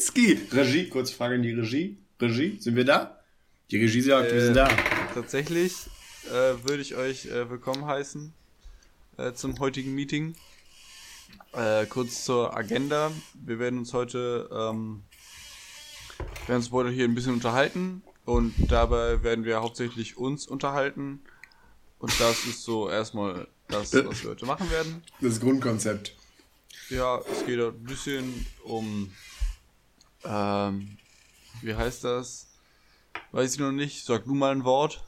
[0.00, 0.38] Kaczynski.
[0.52, 1.96] Regie, kurz Frage in die Regie.
[2.20, 3.20] Regie, sind wir da?
[3.70, 4.68] Die Regie sagt, wir sind da.
[5.12, 5.74] Tatsächlich
[6.28, 8.32] äh, würde ich euch äh, willkommen heißen
[9.18, 10.34] äh, zum heutigen Meeting.
[11.52, 13.12] Äh, kurz zur Agenda.
[13.34, 15.02] Wir werden uns heute, ähm,
[16.46, 21.20] werden uns heute hier ein bisschen unterhalten und dabei werden wir hauptsächlich uns unterhalten.
[21.98, 25.02] Und das ist so erstmal das, was wir heute machen werden.
[25.20, 26.16] Das Grundkonzept.
[26.88, 29.12] Ja, es geht ein bisschen um,
[30.24, 30.96] ähm,
[31.62, 32.46] wie heißt das?
[33.32, 34.04] Weiß ich noch nicht.
[34.04, 35.02] Sag du mal ein Wort.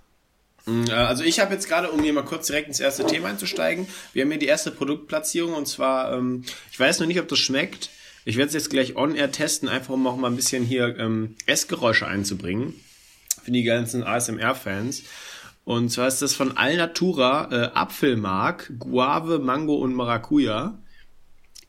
[0.66, 3.28] Mm, äh, Also ich habe jetzt gerade, um hier mal kurz direkt ins erste Thema
[3.28, 7.28] einzusteigen, wir haben hier die erste Produktplatzierung und zwar, ähm, ich weiß noch nicht, ob
[7.28, 7.90] das schmeckt.
[8.24, 11.34] Ich werde es jetzt gleich on-air testen, einfach um auch mal ein bisschen hier ähm,
[11.46, 12.74] Essgeräusche einzubringen
[13.42, 15.02] für die ganzen ASMR-Fans.
[15.64, 20.78] Und zwar ist das von Alnatura äh, Apfelmark, Guave, Mango und Maracuja.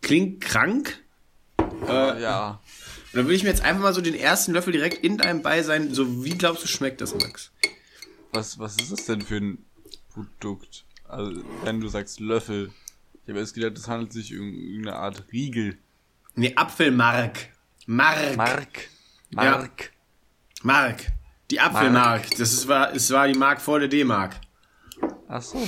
[0.02, 1.00] Klingt krank.
[1.88, 2.60] Äh, Ja.
[3.14, 5.44] Und dann würde ich mir jetzt einfach mal so den ersten Löffel direkt in deinem
[5.44, 7.52] Beisein, so wie glaubst du, schmeckt das, Max?
[8.32, 9.66] Was, was ist das denn für ein
[10.12, 10.86] Produkt?
[11.08, 12.72] Also, wenn du sagst Löffel.
[13.24, 15.78] Ich habe erst gedacht, es handelt sich um irgendeine Art Riegel.
[16.34, 17.50] Nee, Apfelmark.
[17.86, 18.36] Mark.
[18.36, 18.90] Mark.
[19.30, 19.92] Mark.
[20.64, 21.02] Mark.
[21.52, 22.32] Die Apfelmark.
[22.32, 24.38] Das ist, war, es war die Mark vor der D-Mark.
[25.28, 25.62] Ach so.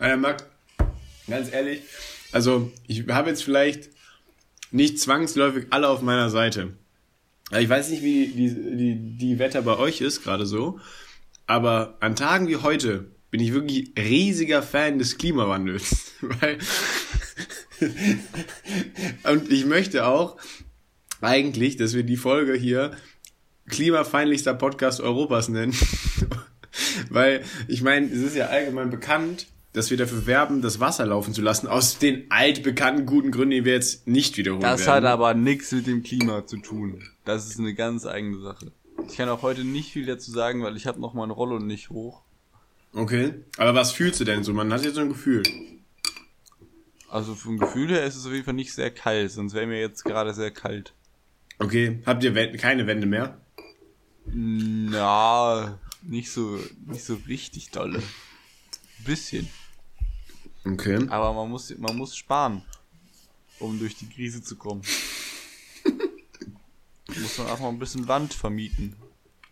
[0.00, 0.48] Äh, Mark,
[1.26, 1.82] ganz ehrlich,
[2.32, 3.90] also ich habe jetzt vielleicht
[4.70, 6.74] nicht zwangsläufig alle auf meiner Seite.
[7.50, 10.80] Also Ich weiß nicht, wie die, die, die Wetter bei euch ist, gerade so.
[11.46, 16.12] Aber an Tagen wie heute bin ich wirklich riesiger Fan des Klimawandels.
[16.20, 16.58] Weil
[19.24, 20.36] Und ich möchte auch
[21.20, 22.92] eigentlich, dass wir die Folge hier
[23.68, 25.74] klimafeindlichster Podcast Europas nennen.
[27.10, 29.46] Weil ich meine, es ist ja allgemein bekannt,
[29.78, 33.64] dass wir dafür werben, das Wasser laufen zu lassen, aus den altbekannten guten Gründen, die
[33.64, 35.04] wir jetzt nicht wiederholen Das werden.
[35.04, 37.00] hat aber nichts mit dem Klima zu tun.
[37.24, 38.72] Das ist eine ganz eigene Sache.
[39.08, 41.90] Ich kann auch heute nicht viel dazu sagen, weil ich habe noch mein Rollo nicht
[41.90, 42.22] hoch.
[42.92, 43.34] Okay.
[43.56, 44.52] Aber was fühlst du denn so?
[44.52, 45.44] Man hat jetzt so ein Gefühl.
[47.08, 49.78] Also vom Gefühl her ist es auf jeden Fall nicht sehr kalt, sonst wäre mir
[49.78, 50.92] jetzt gerade sehr kalt.
[51.60, 52.00] Okay.
[52.04, 53.40] Habt ihr keine Wände mehr?
[54.26, 58.02] Na, nicht so, nicht so richtig dolle.
[59.06, 59.48] Bisschen.
[60.64, 61.06] Okay.
[61.08, 62.62] Aber man muss, man muss sparen,
[63.58, 64.82] um durch die Krise zu kommen.
[67.08, 68.94] muss man auch mal ein bisschen Land vermieten.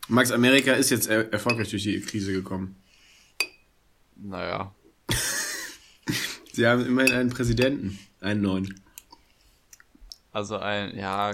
[0.08, 2.76] Max, Amerika ist jetzt er erfolgreich durch die Krise gekommen.
[4.16, 4.74] Naja.
[6.52, 7.98] Sie haben immerhin einen Präsidenten.
[8.20, 8.80] Einen neuen.
[10.32, 11.32] Also ein, ja,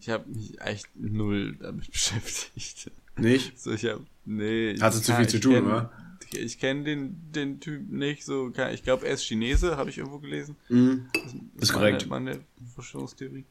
[0.00, 2.90] ich habe mich echt null damit beschäftigt.
[3.16, 3.60] Nicht?
[3.60, 4.78] So, ich hab, nee.
[4.78, 5.92] Hatte zu viel zu tun, oder?
[6.30, 8.52] Ich, ich kenne den, den Typ nicht so.
[8.72, 10.56] Ich glaube, er ist Chinese, habe ich irgendwo gelesen.
[10.68, 11.08] Mhm.
[11.12, 11.36] Das Ist
[11.74, 12.06] meine- korrekt.
[12.08, 12.40] Meine
[12.74, 13.44] Verschwörungstheorie.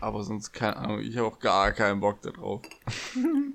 [0.00, 2.62] Aber sonst keine Ahnung, ich habe auch gar keinen Bock darauf.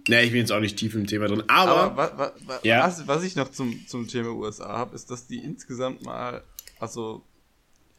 [0.08, 1.44] Ne, ich bin jetzt auch nicht tief im Thema drin.
[1.48, 2.88] Aber, Aber wa, wa, wa, Ja.
[2.88, 6.44] was, was ich noch zum, zum Thema USA habe, ist, dass die insgesamt mal,
[6.80, 7.22] also,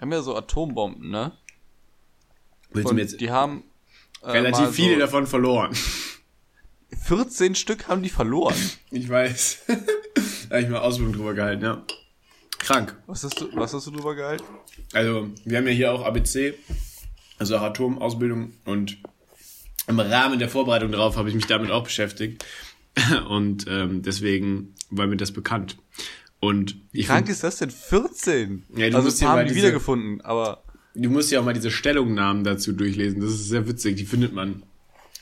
[0.00, 1.30] haben ja so Atombomben, ne?
[2.72, 3.62] willst du Und mir jetzt die haben
[4.22, 5.72] äh, relativ mal viele so davon verloren?
[7.06, 8.56] 14 Stück haben die verloren.
[8.90, 9.62] Ich weiß.
[10.48, 11.82] da habe ich mal Ausbildung drüber gehalten, ja.
[12.58, 12.96] Krank.
[13.06, 14.44] Was hast du, was hast du drüber gehalten?
[14.92, 16.54] Also, wir haben ja hier auch ABC,
[17.38, 18.98] also auch Atomausbildung und
[19.86, 22.44] im Rahmen der Vorbereitung darauf habe ich mich damit auch beschäftigt.
[23.28, 25.76] Und ähm, deswegen war mir das bekannt.
[26.40, 27.70] Und ich Krank find, ist das denn?
[27.70, 28.64] 14?
[28.76, 30.62] Ja, du also musst haben die diese- wiedergefunden, aber
[30.94, 33.20] du musst ja auch mal diese Stellungnahmen dazu durchlesen.
[33.20, 33.96] Das ist sehr witzig.
[33.96, 34.62] Die findet man,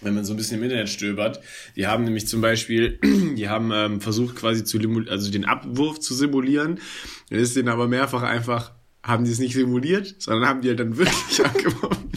[0.01, 1.41] wenn man so ein bisschen im Internet stöbert.
[1.77, 2.99] Die haben nämlich zum Beispiel,
[3.37, 4.79] die haben ähm, versucht quasi zu
[5.09, 6.81] also den Abwurf zu simulieren.
[7.31, 8.73] Dann ist denen aber mehrfach einfach,
[9.03, 12.11] haben die es nicht simuliert, sondern haben die halt dann wirklich abgeworfen.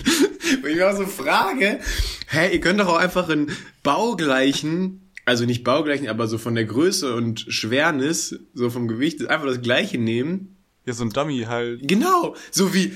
[0.63, 1.79] Und ich mir auch so frage,
[2.27, 3.51] hä, ihr könnt doch auch einfach einen
[3.83, 9.47] baugleichen, also nicht baugleichen, aber so von der Größe und Schwernis, so vom Gewicht, einfach
[9.47, 11.87] das gleiche nehmen ja, so ein Dummy halt.
[11.87, 12.93] Genau, so wie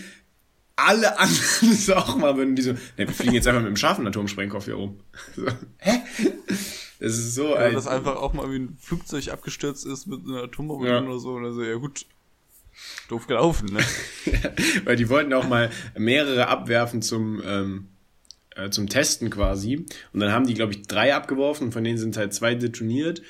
[0.75, 3.77] alle anderen es auch mal würden, die so, ne, wir fliegen jetzt einfach mit einem
[3.77, 4.99] scharfen Atomsprengkopf hier rum.
[5.35, 5.45] So,
[5.77, 6.01] hä?
[6.99, 10.21] Das ist so Ja, ein, dass einfach auch mal wie ein Flugzeug abgestürzt ist mit
[10.25, 11.01] einer Atombombe Ja.
[11.01, 11.33] oder so.
[11.33, 12.05] Und also, ja gut,
[13.09, 13.79] doof gelaufen, ne?
[14.85, 17.87] weil die wollten auch mal mehrere abwerfen zum, ähm,
[18.55, 19.85] äh, zum Testen quasi.
[20.13, 23.21] Und dann haben die, glaube ich, drei abgeworfen, von denen sind halt zwei detoniert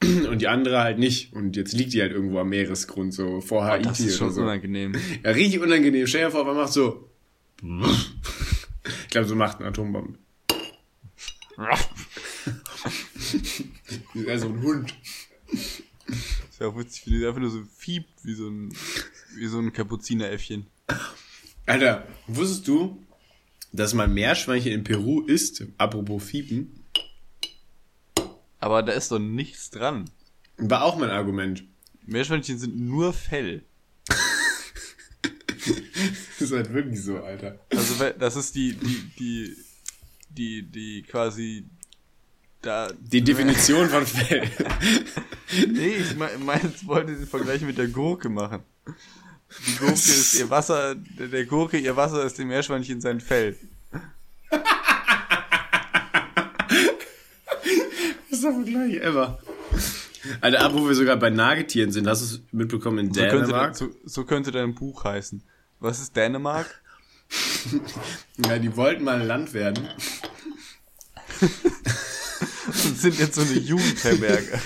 [0.30, 1.32] und die andere halt nicht.
[1.32, 4.42] Und jetzt liegt die halt irgendwo am Meeresgrund, so vor Haiti Das ist schon so.
[4.42, 4.94] unangenehm.
[5.24, 6.06] Ja, richtig unangenehm.
[6.06, 7.10] Stell dir vor, man macht so.
[9.02, 10.18] Ich glaube, so macht eine Atombombe.
[14.14, 14.94] Ja, so ein Hund.
[15.48, 18.72] Ist ja auch witzig, wie die einfach nur so fiebt, wie so ein,
[19.36, 20.66] wie so ein Kapuzineräffchen.
[21.66, 23.02] Alter, wusstest du,
[23.72, 26.75] dass man Meerschweinchen in Peru isst, apropos Fiepen.
[28.66, 30.10] Aber da ist doch nichts dran.
[30.56, 31.62] War auch mein Argument.
[32.04, 33.62] Meerschweinchen sind nur Fell.
[34.08, 34.18] das
[36.40, 37.60] ist halt wirklich so, Alter.
[37.70, 39.56] Also das ist die, die, die,
[40.30, 41.66] die, die quasi
[42.60, 42.90] da.
[42.98, 44.50] Die Definition von Fell.
[45.68, 48.64] nee, ich meine, ich wollte den Vergleich mit der Gurke machen.
[49.64, 53.56] Die Gurke ist ihr Wasser, der Gurke, ihr Wasser ist dem Meerschweinchen sein Fell.
[58.46, 59.38] Bester Vergleich ever.
[60.40, 63.76] Alter, ab wo wir sogar bei Nagetieren sind, hast du es mitbekommen in so Dänemark?
[63.76, 65.42] Könnte, so, so könnte dein Buch heißen.
[65.80, 66.82] Was ist Dänemark?
[68.46, 69.88] ja, die wollten mal ein Land werden.
[71.40, 74.60] Und sind jetzt so eine Jugendherberge.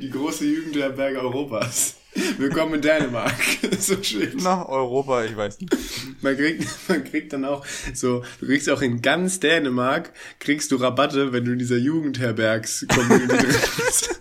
[0.00, 1.96] Die große Jugendherberge Europas.
[2.38, 3.34] Willkommen in Dänemark.
[3.78, 4.38] so schön.
[4.38, 5.76] Nach Europa, ich weiß nicht.
[6.22, 10.76] Man kriegt, man kriegt dann auch so, du kriegst auch in ganz Dänemark, kriegst du
[10.76, 14.20] Rabatte, wenn du in dieser Jugendherbergs-Community drin bist.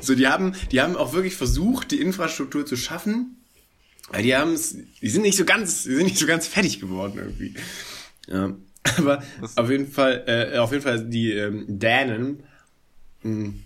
[0.00, 3.36] so, die haben, die haben auch wirklich versucht, die Infrastruktur zu schaffen.
[4.08, 6.80] Aber die haben es, die sind nicht so ganz, die sind nicht so ganz fertig
[6.80, 7.54] geworden irgendwie.
[8.26, 8.56] Ja.
[8.96, 9.56] Aber Was?
[9.56, 12.42] auf jeden Fall, äh, auf jeden Fall die ähm, Dänen,
[13.22, 13.64] mh, hm,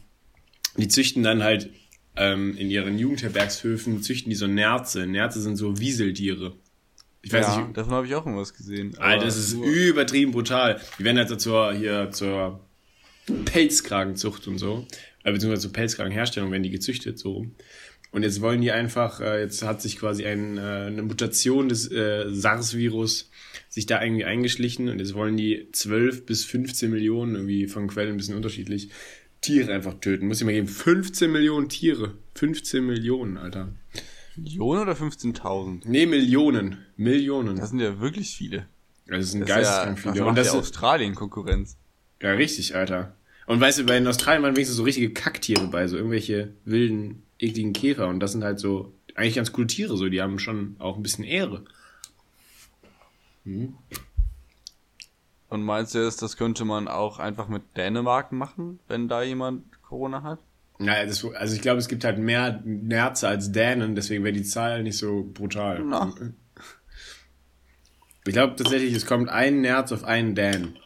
[0.77, 1.71] die züchten dann halt
[2.17, 5.07] ähm, in ihren Jugendherbergshöfen züchten die so Nerze.
[5.07, 6.55] Nerze sind so Wieseltiere.
[7.23, 7.77] Ich weiß ja, nicht.
[7.77, 8.97] Davon habe ich auch irgendwas gesehen.
[8.99, 10.81] Alter, das ist übertrieben brutal.
[10.99, 12.61] Die werden halt zur, hier, zur
[13.45, 14.87] Pelzkragenzucht und so,
[15.23, 17.47] äh, beziehungsweise zur Pelzkragenherstellung werden die gezüchtet, so.
[18.11, 21.91] Und jetzt wollen die einfach, äh, jetzt hat sich quasi ein, äh, eine Mutation des
[21.91, 23.31] äh, SARS-Virus
[23.71, 28.11] sich da irgendwie eingeschlichen und jetzt wollen die 12 bis 15 Millionen, irgendwie von Quellen
[28.11, 28.91] ein bisschen unterschiedlich,
[29.43, 30.29] Tiere einfach töten.
[30.29, 30.69] Muss ich mal geben.
[30.69, 32.15] 15 Millionen Tiere.
[32.35, 33.69] 15 Millionen, Alter.
[34.37, 35.83] Millionen oder 15.000?
[35.85, 36.79] Nee, Millionen.
[36.97, 37.57] Millionen.
[37.57, 38.67] Das sind ja wirklich viele.
[39.07, 40.25] Das sind geisteskrank ja, viele.
[40.25, 41.77] Und das ist Australien Konkurrenz.
[42.23, 43.15] Ja, richtig, Alter.
[43.47, 47.25] Und weißt du, bei in Australien waren wenigstens so richtige Kacktiere bei, so irgendwelche wilden,
[47.39, 48.09] ekligen Käfer.
[48.09, 50.09] Und das sind halt so eigentlich ganz coole Tiere, so.
[50.09, 51.65] Die haben schon auch ein bisschen Ehre.
[53.45, 53.75] Hm.
[55.53, 59.65] Und meinst du jetzt, das könnte man auch einfach mit Dänemark machen, wenn da jemand
[59.83, 60.39] Corona hat?
[60.79, 64.45] Naja, das, also ich glaube, es gibt halt mehr Nerze als Dänen, deswegen wäre die
[64.45, 65.85] Zahl nicht so brutal.
[65.85, 66.15] Na.
[68.25, 70.79] Ich glaube tatsächlich, es kommt ein Nerz auf einen Dän.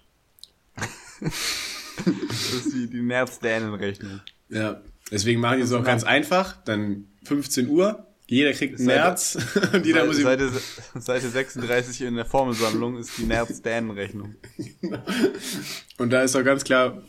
[0.75, 4.23] das ist die, die Nerz-Dänen-Rechnung.
[4.49, 4.81] Ja,
[5.13, 6.57] deswegen machen die es auch ganz einfach.
[6.65, 9.39] Dann 15 Uhr, jeder kriegt ein Nerz
[9.73, 10.51] und jeder muss Seite,
[10.99, 14.35] Seite 36 in der Formelsammlung ist die Nerz-Dan-Rechnung.
[15.99, 17.03] und da ist auch ganz klar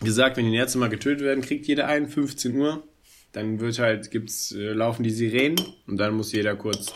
[0.00, 2.82] gesagt, wenn die Nerze mal getötet werden, kriegt jeder einen, 15 Uhr.
[3.32, 6.94] Dann wird halt, gibt's, äh, laufen die Sirenen und dann muss jeder kurz,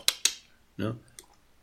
[0.79, 0.97] ne?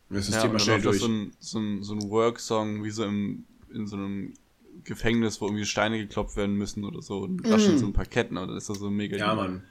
[0.10, 1.00] Das System ja, mal schnell durch.
[1.00, 4.36] So ein, so ein, so ein Work-Song, wie so im, in so einem
[4.84, 7.18] Gefängnis, wo irgendwie Steine geklopft werden müssen oder so.
[7.24, 7.78] Und da mm.
[7.78, 9.18] so ein paar Ketten, oder ist das so mega.
[9.18, 9.64] Ja, Mann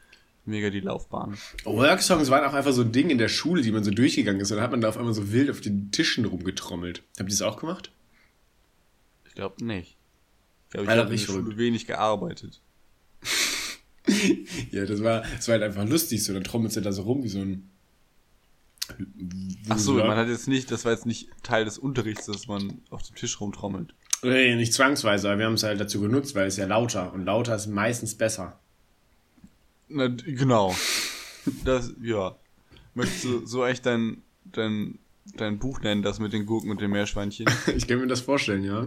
[0.46, 1.36] mega die Laufbahn.
[1.64, 4.50] Worksongs waren auch einfach so ein Ding in der Schule, die man so durchgegangen ist.
[4.50, 7.02] Und dann hat man da auf einmal so wild auf den Tischen rumgetrommelt.
[7.18, 7.92] Habt ihr das auch gemacht?
[9.26, 9.96] Ich glaube nicht.
[10.66, 12.60] Ich glaube, ich habe in der Schule wenig gearbeitet.
[14.70, 16.24] ja, das war, das war halt einfach lustig.
[16.24, 17.70] So, dann trommelst du da so rum wie so ein.
[19.68, 22.82] Ach so, man hat jetzt nicht, das war jetzt nicht Teil des Unterrichts, dass man
[22.90, 23.94] auf dem Tisch rumtrommelt.
[24.22, 27.24] Nee, nicht zwangsweise, aber wir haben es halt dazu genutzt, weil es ja lauter und
[27.24, 28.60] lauter ist meistens besser.
[29.88, 30.74] Na, genau.
[31.64, 32.36] Das, ja.
[32.94, 34.98] Möchtest du so echt dein, dein,
[35.36, 37.46] dein Buch nennen, das mit den Gurken und den Meerschweinchen?
[37.76, 38.86] ich kann mir das vorstellen, ja.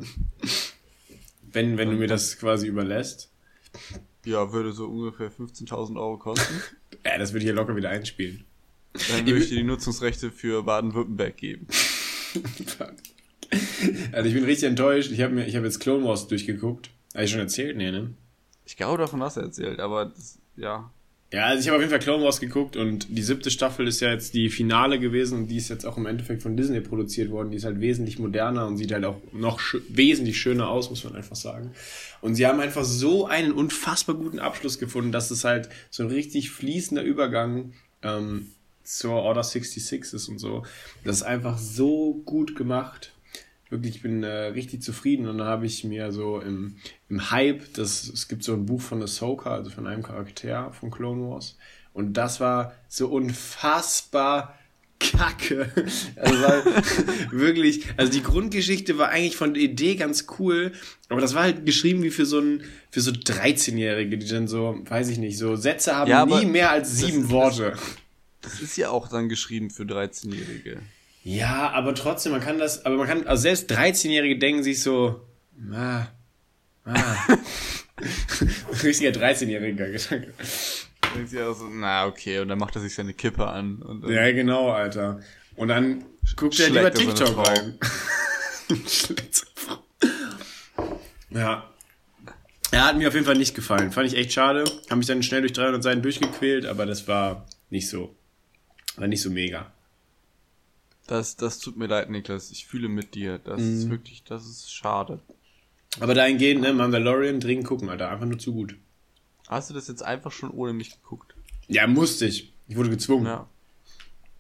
[1.52, 3.30] Wenn, wenn du mir das quasi überlässt.
[4.26, 6.62] Ja, würde so ungefähr 15.000 Euro kosten.
[7.06, 8.44] ja, das würde ich hier locker wieder einspielen.
[8.94, 11.68] Dann würde ich dir die Nutzungsrechte für Baden-Württemberg geben.
[14.12, 15.12] also ich bin richtig enttäuscht.
[15.12, 16.90] Ich habe habe jetzt Clone Wars durchgeguckt.
[17.14, 17.78] Habe ich schon erzählt?
[17.78, 18.14] Nee, ne?
[18.66, 20.92] Ich glaube, davon hast du erzählt, aber das, ja.
[21.32, 24.00] Ja, also ich habe auf jeden Fall Clone Wars geguckt und die siebte Staffel ist
[24.00, 27.30] ja jetzt die Finale gewesen und die ist jetzt auch im Endeffekt von Disney produziert
[27.30, 27.52] worden.
[27.52, 31.04] Die ist halt wesentlich moderner und sieht halt auch noch sch wesentlich schöner aus, muss
[31.04, 31.72] man einfach sagen.
[32.22, 36.10] Und sie haben einfach so einen unfassbar guten Abschluss gefunden, dass es halt so ein
[36.10, 38.48] richtig fließender Übergang ähm,
[38.84, 40.64] zur Order 66 ist und so.
[41.04, 43.14] Das ist einfach so gut gemacht
[43.70, 46.78] wirklich, ich bin äh, richtig zufrieden und dann habe ich mir so im,
[47.10, 50.92] im Hype, das, es gibt so ein Buch von Ahsoka, also von einem Charakter von
[50.92, 51.58] Clone Wars
[51.94, 54.58] und das war so unfassbar
[55.00, 55.72] kacke.
[56.16, 56.64] Also war
[57.32, 60.74] wirklich, also die Grundgeschichte war eigentlich von der Idee ganz cool,
[61.08, 64.80] aber das war halt geschrieben wie für so ein, für so 13-Jährige, die dann so,
[64.84, 67.72] weiß ich nicht, so Sätze haben ja, nie mehr als sieben das, Worte.
[67.72, 67.82] Das,
[68.42, 70.80] Das ist ja auch dann geschrieben für 13-Jährige.
[71.24, 75.22] Ja, aber trotzdem, man kann das, aber man kann, also selbst 13-Jährige denken sich so,
[75.74, 76.08] ah,
[76.86, 77.38] ah.
[78.84, 80.34] Richtiger 13-jähriger Gedanke.
[81.16, 83.78] Denkt sich auch so, na okay, und dann macht er sich seine Kippe an.
[83.78, 85.20] Und dann Ja, genau, Alter.
[85.56, 87.80] Und dann guckt er lieber er TikTok rein.
[91.32, 91.70] Ja.
[92.72, 93.92] Er hat mir auf jeden Fall nicht gefallen.
[93.92, 94.64] Fand ich echt schade.
[94.90, 98.16] Hab mich dann schnell durch 300 Seiten durchgequält, aber das war nicht so,
[98.96, 99.72] war nicht so mega.
[101.10, 102.52] Das, das tut mir leid, Niklas.
[102.52, 103.40] Ich fühle mit dir.
[103.40, 103.90] Das ist Mhm.
[103.90, 105.20] wirklich, das ist schade.
[106.00, 108.10] Aber dahingehend, ne, Mandalorian dringend gucken, Alter.
[108.12, 108.76] Einfach nur zu gut.
[109.48, 111.34] Hast du das jetzt einfach schon ohne mich geguckt?
[111.68, 112.54] Ja, musste ich.
[112.68, 113.26] Ich wurde gezwungen.
[113.26, 113.50] Ja.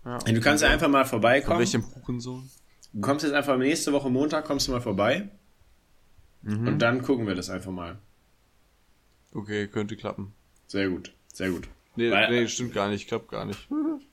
[0.05, 0.19] ja.
[0.19, 1.57] Du kannst ja einfach mal Von vorbeikommen.
[1.59, 2.49] welchem Hurensohn?
[2.93, 5.29] Du kommst jetzt einfach nächste Woche Montag, kommst du mal vorbei.
[6.43, 6.67] Mhm.
[6.67, 7.97] Und dann gucken wir das einfach mal.
[9.33, 10.33] Okay, könnte klappen.
[10.67, 11.67] Sehr gut, sehr gut.
[11.95, 13.07] Nee, Weil- nee stimmt gar nicht.
[13.07, 13.67] Klappt gar nicht.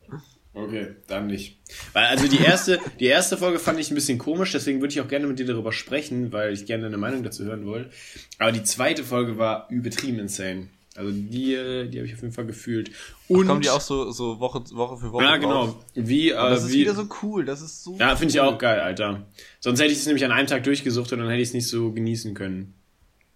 [0.56, 1.58] Okay, dann nicht.
[1.92, 5.02] Weil also die erste, die erste Folge fand ich ein bisschen komisch, deswegen würde ich
[5.02, 7.90] auch gerne mit dir darüber sprechen, weil ich gerne deine Meinung dazu hören wollte.
[8.38, 10.68] Aber die zweite Folge war übertrieben insane.
[10.96, 12.90] Also die, äh, die habe ich auf jeden Fall gefühlt.
[13.28, 15.40] Und Kommen die auch so, so Woche, Woche für Woche ja raus?
[15.40, 17.44] genau, wie Aber das äh, ist wie wieder so cool.
[17.44, 17.98] Das ist so.
[17.98, 18.48] ja finde ich cool.
[18.48, 19.26] auch geil, Alter.
[19.60, 21.68] Sonst hätte ich es nämlich an einem Tag durchgesucht und dann hätte ich es nicht
[21.68, 22.72] so genießen können.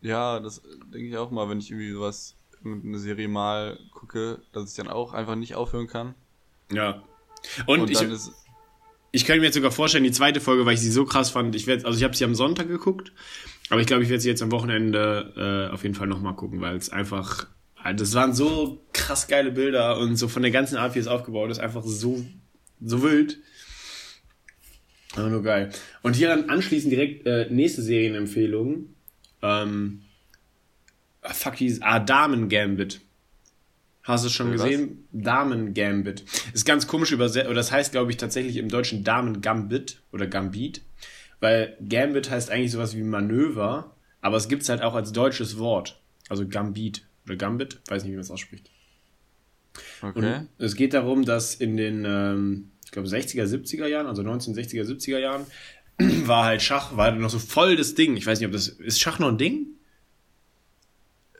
[0.00, 2.34] Ja, das denke ich auch mal, wenn ich irgendwie sowas,
[2.64, 6.14] irgendeine Serie mal gucke, dass ich dann auch einfach nicht aufhören kann.
[6.72, 7.02] Ja.
[7.66, 7.98] Und, Und ich,
[9.12, 11.54] Ich könnte mir jetzt sogar vorstellen, die zweite Folge, weil ich sie so krass fand,
[11.56, 13.12] ich werde, also ich habe sie am Sonntag geguckt,
[13.68, 16.60] aber ich glaube, ich werde sie jetzt am Wochenende äh, auf jeden Fall nochmal gucken,
[16.60, 20.76] weil es einfach, halt, das waren so krass geile Bilder und so von der ganzen
[20.76, 22.24] Art, wie es aufgebaut ist, einfach so,
[22.80, 23.38] so wild.
[25.16, 25.70] Aber nur geil.
[26.02, 28.94] Und hier dann anschließend direkt äh, nächste Serienempfehlung.
[29.42, 30.02] Ähm,
[31.22, 33.00] ah, fuck, die ist, ah, Damen Gambit.
[34.10, 34.62] Hast du es schon was?
[34.62, 35.06] gesehen?
[35.12, 36.24] Damen Gambit.
[36.52, 40.26] Ist ganz komisch übersetzt, oder das heißt, glaube ich, tatsächlich im Deutschen Damen Gambit oder
[40.26, 40.82] Gambit.
[41.40, 46.00] Weil Gambit heißt eigentlich sowas wie Manöver, aber es gibt's halt auch als deutsches Wort.
[46.28, 48.70] Also Gambit oder Gambit, weiß nicht, wie man es ausspricht.
[50.02, 50.38] okay.
[50.58, 54.84] Und es geht darum, dass in den, ähm, ich glaube, 60er, 70er Jahren, also 1960er,
[54.84, 55.46] 70er Jahren,
[56.26, 58.16] war halt Schach, war halt noch so voll das Ding.
[58.16, 59.66] Ich weiß nicht, ob das, ist Schach noch ein Ding?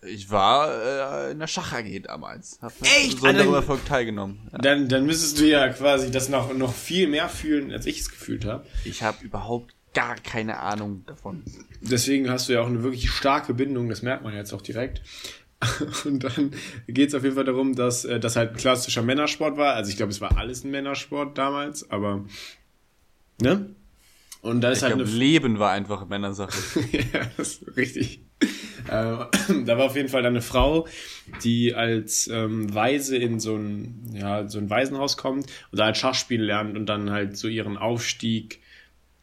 [0.03, 2.59] Ich war äh, in der Schach AG damals.
[2.63, 3.19] Hab Echt?
[3.19, 4.49] So Alter, einem Erfolg teilgenommen.
[4.53, 4.59] Ja.
[4.59, 8.11] Dann, dann müsstest du ja quasi das noch, noch viel mehr fühlen, als ich es
[8.11, 8.67] gefühlt habe.
[8.85, 11.43] Ich habe überhaupt gar keine Ahnung davon.
[11.81, 15.03] Deswegen hast du ja auch eine wirklich starke Bindung, das merkt man jetzt auch direkt.
[16.05, 16.53] Und dann
[16.87, 19.75] geht es auf jeden Fall darum, dass äh, das halt ein klassischer Männersport war.
[19.75, 22.25] Also ich glaube, es war alles ein Männersport damals, aber
[23.43, 23.75] ne?
[24.41, 26.81] Und da ist Ich halt glaube, eine Leben war einfach Männersache.
[26.93, 28.23] ja, das ist richtig.
[28.91, 29.27] Äh,
[29.65, 30.87] da war auf jeden Fall eine Frau,
[31.45, 35.97] die als ähm, Waise in so ein, ja, so ein Waisenhaus kommt und da halt
[35.97, 38.61] Schachspiel lernt und dann halt so ihren Aufstieg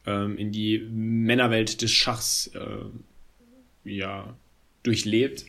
[0.06, 4.34] ähm, in die Männerwelt des Schachs äh, ja,
[4.82, 5.44] durchlebt.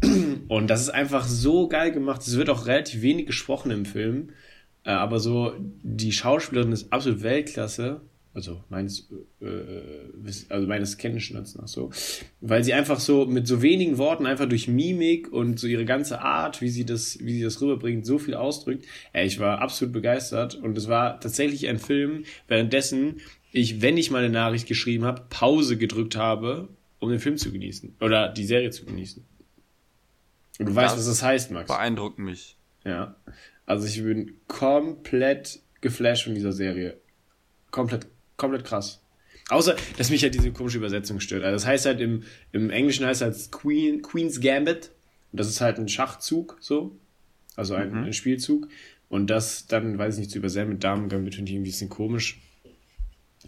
[0.48, 2.22] Und das ist einfach so geil gemacht.
[2.22, 4.30] Es wird auch relativ wenig gesprochen im Film.
[4.84, 8.00] Äh, aber so, die Schauspielerin ist absolut Weltklasse.
[8.38, 9.46] Also meines, äh,
[10.14, 11.90] Wiss- also meines Kenntnisstands nach so.
[12.40, 16.20] Weil sie einfach so mit so wenigen Worten, einfach durch Mimik und so ihre ganze
[16.20, 18.86] Art, wie sie das, wie sie das rüberbringt, so viel ausdrückt.
[19.12, 20.54] Ey, ich war absolut begeistert.
[20.54, 25.24] Und es war tatsächlich ein Film, währenddessen ich, wenn ich mal eine Nachricht geschrieben habe,
[25.30, 26.68] Pause gedrückt habe,
[27.00, 27.96] um den Film zu genießen.
[28.00, 29.24] Oder die Serie zu genießen.
[30.60, 31.66] Und du weißt, Das was das heißt, Max.
[31.66, 32.56] Beeindruckt mich.
[32.84, 33.16] Ja.
[33.66, 36.98] Also ich bin komplett geflasht von dieser Serie.
[37.70, 38.06] Komplett,
[38.38, 39.00] komplett krass.
[39.50, 41.42] Außer, dass mich halt diese komische Übersetzung stört.
[41.44, 44.90] Also das heißt halt im, im Englischen heißt halt Queen, Queen's Gambit.
[45.32, 46.96] Und das ist halt ein Schachzug, so.
[47.56, 48.04] Also ein, Mhm.
[48.04, 48.68] ein Spielzug.
[49.10, 51.72] Und das dann, weiß ich nicht, zu übersetzen mit Damen Gambit finde ich irgendwie ein
[51.72, 52.40] bisschen komisch.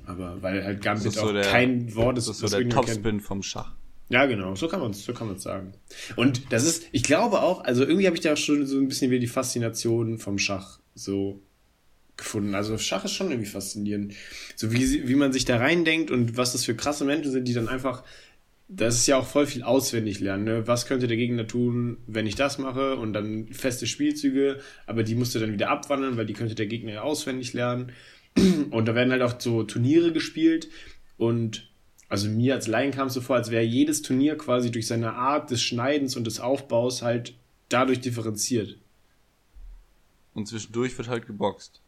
[0.07, 2.69] Aber weil halt Gambit so auch der- kein Wort ist, Das ist so der.
[2.69, 3.73] Topspin vom Schach.
[4.09, 5.73] Ja, genau, so kann man es so kann sagen.
[6.17, 9.11] Und das ist, ich glaube auch, also irgendwie habe ich da schon so ein bisschen
[9.11, 11.41] wieder die Faszination vom Schach so
[12.21, 12.55] gefunden.
[12.55, 14.15] Also Schach ist schon irgendwie faszinierend.
[14.55, 17.53] So wie, wie man sich da reindenkt und was das für krasse Menschen sind, die
[17.53, 18.05] dann einfach,
[18.69, 20.45] das ist ja auch voll viel auswendig lernen.
[20.45, 20.67] Ne?
[20.69, 22.97] Was könnte der Gegner tun, wenn ich das mache?
[22.97, 26.67] Und dann feste Spielzüge, aber die musst du dann wieder abwandeln, weil die könnte der
[26.67, 27.93] Gegner ja auswendig lernen.
[28.71, 30.69] Und da werden halt auch so Turniere gespielt
[31.17, 31.69] und
[32.09, 35.15] also mir als Laien kam es so vor, als wäre jedes Turnier quasi durch seine
[35.15, 37.35] Art des Schneidens und des Aufbaus halt
[37.69, 38.79] dadurch differenziert.
[40.35, 41.81] Und zwischendurch wird halt geboxt.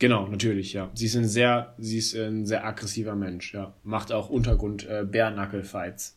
[0.00, 0.90] Genau, natürlich, ja.
[0.94, 3.74] Sie ist ein sehr, sie ist ein sehr aggressiver Mensch, ja.
[3.84, 6.16] Macht auch Untergrund äh, Bare-Knuckle-Fights.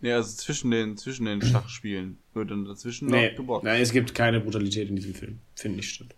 [0.00, 3.64] Ja, also zwischen den, zwischen den Schachspielen wird dann dazwischen Nee, noch geboxt.
[3.64, 5.40] nein, es gibt keine Brutalität in diesem Film.
[5.54, 6.14] Finde ich statt.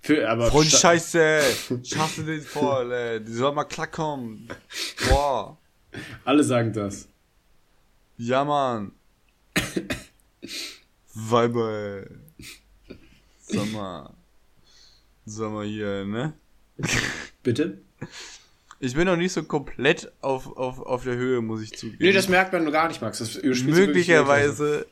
[0.00, 1.40] Für, aber Freund Scheiße!
[1.82, 3.20] Ich hasse den voll, ey.
[3.22, 4.48] Die soll mal klarkommen.
[5.08, 5.58] Boah.
[6.24, 7.08] alle sagen das.
[8.16, 8.92] Ja, Mann.
[11.14, 12.96] Weiber, ey.
[13.40, 14.14] Sag mal.
[15.28, 16.32] Sag mal hier, ne?
[17.42, 17.78] Bitte?
[18.80, 21.98] Ich bin noch nicht so komplett auf, auf, auf der Höhe, muss ich zugeben.
[22.00, 23.18] Nee, das merkt man nur gar nicht, Max.
[23.18, 24.86] Das Möglicherweise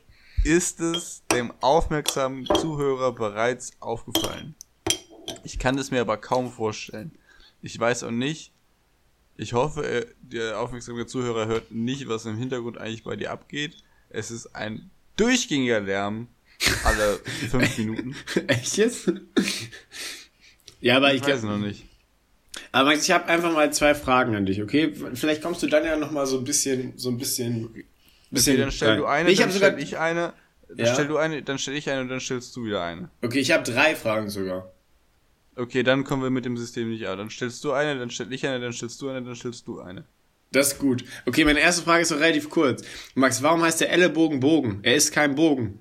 [0.45, 4.55] ist es dem aufmerksamen Zuhörer bereits aufgefallen.
[5.45, 7.13] Ich kann es mir aber kaum vorstellen.
[7.63, 8.53] Ich weiß auch nicht.
[9.37, 13.77] Ich hoffe, er- der aufmerksame Zuhörer hört nicht, was im Hintergrund eigentlich bei dir abgeht.
[14.11, 16.29] Es ist ein durchgängiger Lärm
[16.85, 17.19] alle
[17.51, 18.17] fünf Minuten.
[18.49, 19.13] Echt jetzt?
[20.87, 21.59] Ja, aber ich, Ich weiß glaube.
[21.59, 21.85] noch nicht.
[22.73, 24.93] Aber Max, ich habe einfach mal zwei Fragen an dich, okay?
[25.15, 27.85] Vielleicht kommst du dann ja noch mal so ein bisschen, so ein bisschen,
[28.31, 28.99] bisschen Okay, dann stell rein.
[28.99, 30.33] du eine, ich dann sogar, stell ich eine,
[30.69, 30.93] dann Ja.
[30.95, 33.11] stell du eine, dann stell ich eine und dann stellst du wieder eine.
[33.23, 34.73] okay, ich habe drei Fragen sogar.
[35.55, 37.17] Okay, dann kommen wir mit dem System nicht an.
[37.19, 39.81] Dann stellst du eine, dann stell ich eine, dann stellst du eine, dann stellst du
[39.81, 40.05] eine.
[40.53, 41.05] Das ist gut.
[41.27, 42.83] Okay, meine erste Frage ist so relativ kurz.
[43.15, 44.81] Max, warum heißt der Ellenbogen Bogen?
[44.83, 45.79] Er ist kein Bogen.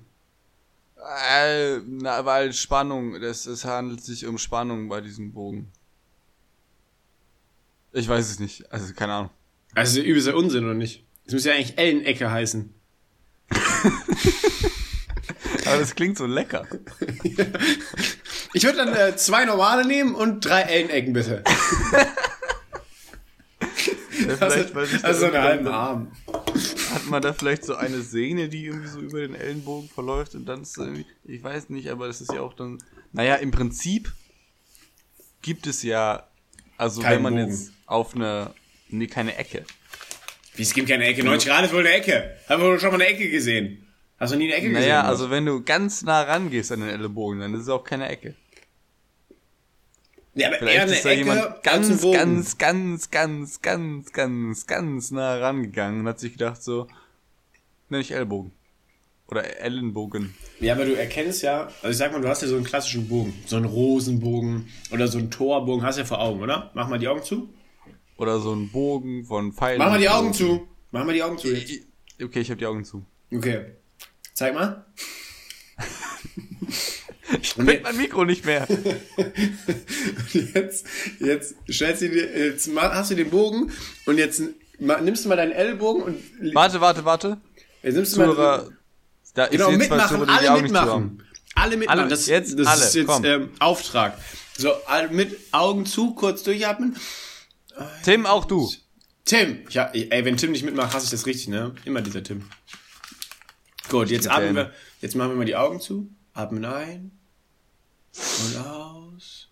[1.06, 5.70] Äh, na, weil Spannung, das, es handelt sich um Spannung bei diesem Bogen.
[7.92, 9.30] Ich weiß es nicht, also keine Ahnung.
[9.74, 11.04] Also übelster Unsinn, oder nicht?
[11.24, 12.74] Das müsste ja eigentlich Ellenecke heißen.
[15.66, 16.66] Aber das klingt so lecker.
[18.52, 21.42] Ich würde dann äh, zwei normale nehmen und drei Ellenecken, bitte.
[24.18, 26.12] Ja, da also so einen halben Arm.
[26.96, 30.46] Hat man da vielleicht so eine Sehne, die irgendwie so über den Ellenbogen verläuft und
[30.46, 32.78] dann ist irgendwie, ich weiß nicht, aber das ist ja auch dann,
[33.12, 34.12] naja, im Prinzip
[35.42, 36.26] gibt es ja,
[36.78, 37.48] also Keinen wenn man Bogen.
[37.48, 38.50] jetzt auf eine,
[38.88, 39.64] nee, keine Ecke.
[40.54, 41.22] Wie, es gibt keine Ecke.
[41.22, 42.34] 90 Grad ist wohl eine Ecke.
[42.48, 43.86] Haben wir schon mal eine Ecke gesehen?
[44.18, 44.80] Hast du nie eine Ecke gesehen?
[44.80, 48.08] Naja, also wenn du ganz nah rangehst an den Ellenbogen, dann ist es auch keine
[48.08, 48.34] Ecke.
[50.36, 55.36] Ja, aber Vielleicht ist da Ecke jemand ganz, ganz, ganz, ganz, ganz, ganz, ganz nah
[55.38, 56.88] rangegangen und hat sich gedacht so,
[57.88, 58.52] nenn ich Ellbogen.
[59.28, 60.34] Oder Ellenbogen.
[60.60, 63.08] Ja, aber du erkennst ja, also ich sag mal, du hast ja so einen klassischen
[63.08, 63.32] Bogen.
[63.46, 65.82] So einen Rosenbogen oder so einen Torbogen.
[65.82, 66.70] Hast du ja vor Augen, oder?
[66.74, 67.48] Mach mal die Augen zu.
[68.18, 69.78] Oder so ein Bogen von Pfeilen.
[69.78, 70.68] Mach mal die Augen zu.
[70.90, 71.72] Mach mal die Augen zu jetzt.
[72.22, 73.04] Okay, ich habe die Augen zu.
[73.32, 73.72] Okay.
[74.34, 74.84] Zeig mal.
[77.40, 78.66] Ich find mein Mikro nicht mehr.
[80.32, 80.86] Jetzt,
[81.20, 83.72] jetzt stellst du dir, jetzt hast du den Bogen
[84.06, 84.42] und jetzt
[84.78, 87.38] nimmst du mal deinen Ellbogen und Warte, warte, warte.
[87.82, 88.76] jetzt nimmst du Zuhörer, mal
[89.34, 91.22] da, genau zwei mitmachen, Zuhörer, alle mitmachen,
[91.54, 92.00] alle mitmachen.
[92.00, 93.24] Alle, das, jetzt das alle, ist jetzt komm.
[93.24, 94.18] ähm, Auftrag.
[94.58, 94.72] So
[95.10, 96.96] mit Augen zu, kurz durchatmen.
[98.04, 98.70] Tim, auch du.
[99.24, 101.74] Tim, ja, ey, wenn Tim nicht mitmacht, hasse ich das richtig, ne?
[101.84, 102.44] Immer dieser Tim.
[103.88, 107.15] Gut, jetzt atmen wir, jetzt machen wir mal die Augen zu, atmen ein
[108.18, 109.48] und aus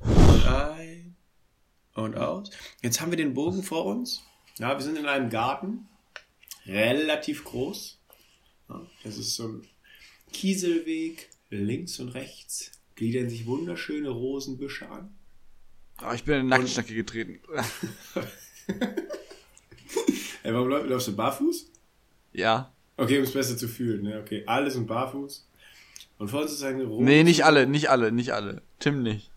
[0.00, 1.16] und ein
[1.94, 2.50] und aus.
[2.82, 4.22] Jetzt haben wir den Bogen vor uns.
[4.58, 5.88] Ja, wir sind in einem Garten,
[6.66, 7.98] relativ groß.
[8.68, 9.68] Ja, das ist so ein
[10.32, 15.16] Kieselweg, links und rechts gliedern sich wunderschöne Rosenbüsche an.
[16.02, 17.40] Oh, ich bin in eine Nacktschnecke getreten.
[20.42, 21.70] Ey, warum läufst, du barfuß?
[22.32, 22.72] Ja.
[22.96, 24.20] Okay, um es besser zu fühlen, ne?
[24.20, 25.47] Okay, alle sind barfuß.
[26.18, 27.04] Und vor uns ist eine Rose.
[27.04, 28.62] Nee, nicht alle, nicht alle, nicht alle.
[28.80, 29.30] Tim nicht.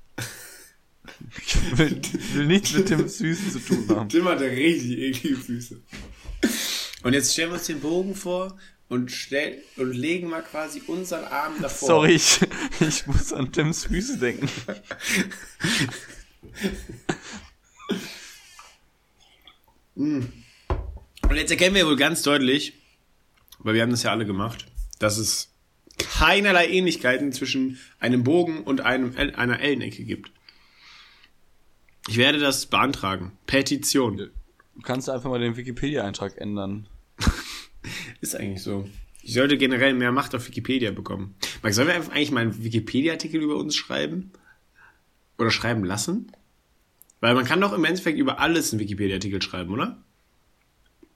[1.46, 2.02] Ich will,
[2.34, 4.10] will nichts mit Tims Füßen zu tun haben.
[4.10, 5.80] Tim hat ja richtig eklige Füße.
[7.04, 8.58] Und jetzt stellen wir uns den Bogen vor
[8.90, 11.88] und, stell, und legen mal quasi unseren Arm davor.
[11.88, 12.40] Sorry, ich,
[12.80, 14.50] ich muss an Tims Füße denken.
[19.96, 20.34] Und
[21.36, 22.74] jetzt erkennen wir wohl ganz deutlich,
[23.60, 24.66] weil wir haben das ja alle gemacht,
[25.00, 25.51] dass es
[26.04, 30.32] keinerlei Ähnlichkeiten zwischen einem Bogen und einem, einer Ellenecke gibt.
[32.08, 33.32] Ich werde das beantragen.
[33.46, 34.18] Petition.
[34.18, 34.32] Du
[34.84, 36.88] kannst einfach mal den Wikipedia-Eintrag ändern.
[38.22, 38.88] Ist eigentlich so.
[39.22, 41.36] Ich sollte generell mehr Macht auf Wikipedia bekommen.
[41.62, 44.32] Max, sollen wir einfach eigentlich mal einen Wikipedia-Artikel über uns schreiben?
[45.38, 46.32] Oder schreiben lassen?
[47.20, 50.04] Weil man kann doch im Endeffekt über alles einen Wikipedia-Artikel schreiben, oder?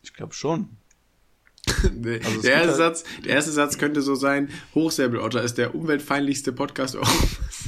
[0.04, 0.69] Ich glaube schon.
[2.04, 5.76] Der, Also der, erste halt- Satz, der erste Satz könnte so sein, Hochsäbelotter ist der
[5.76, 7.60] umweltfeindlichste Podcast Europas.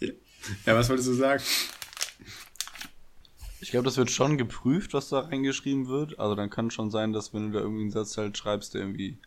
[0.66, 1.42] ja, was wolltest du sagen?
[3.60, 6.18] Ich glaube, das wird schon geprüft, was da reingeschrieben wird.
[6.18, 8.80] Also dann kann schon sein, dass wenn du da irgendwie einen Satz halt schreibst, der
[8.82, 9.18] irgendwie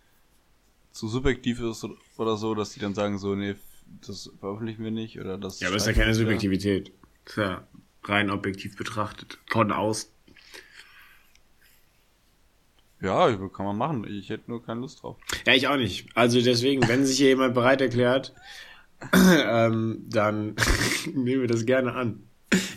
[0.91, 1.85] zu subjektiv ist
[2.17, 3.55] oder so, dass die dann sagen so, nee,
[4.05, 5.59] das veröffentlichen wir nicht oder das.
[5.61, 6.13] Ja, aber ist ja keine.
[6.13, 6.91] Subjektivität.
[7.25, 7.65] Ist ja
[8.03, 9.39] rein objektiv betrachtet.
[9.49, 10.11] Von aus.
[13.01, 14.05] Ja, kann man machen.
[14.07, 15.17] Ich hätte nur keine Lust drauf.
[15.45, 16.07] Ja, ich auch nicht.
[16.15, 18.33] Also deswegen, wenn sich hier jemand bereit erklärt,
[19.13, 20.55] ähm, dann
[21.13, 22.23] nehmen wir das gerne an.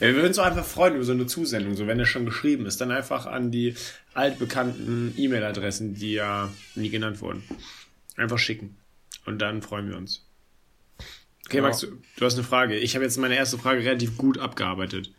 [0.01, 2.25] Ja, wir würden uns auch einfach freuen über so eine Zusendung, so wenn er schon
[2.25, 3.75] geschrieben ist, dann einfach an die
[4.15, 7.45] altbekannten E-Mail-Adressen, die ja nie genannt wurden.
[8.17, 8.77] Einfach schicken.
[9.25, 10.27] Und dann freuen wir uns.
[11.47, 11.63] Okay, Ja.
[11.63, 12.77] Max, du, du hast eine Frage.
[12.77, 15.13] Ich habe jetzt meine erste Frage relativ gut abgearbeitet.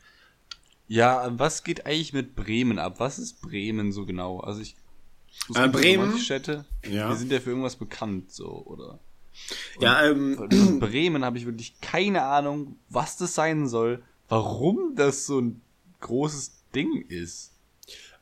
[0.88, 2.96] Ja, was geht eigentlich mit Bremen ab?
[3.00, 4.40] Was ist Bremen so genau?
[4.40, 4.76] Also ich.
[5.56, 6.18] Äh, Bremen?
[6.18, 7.12] Städte, Ja.
[7.12, 9.00] die sind ja für irgendwas bekannt, so, oder?
[9.80, 15.40] Ja, ähm, Bremen habe ich wirklich keine Ahnung, was das sein soll, warum das so
[15.40, 15.62] ein
[16.02, 17.54] großes Ding ist.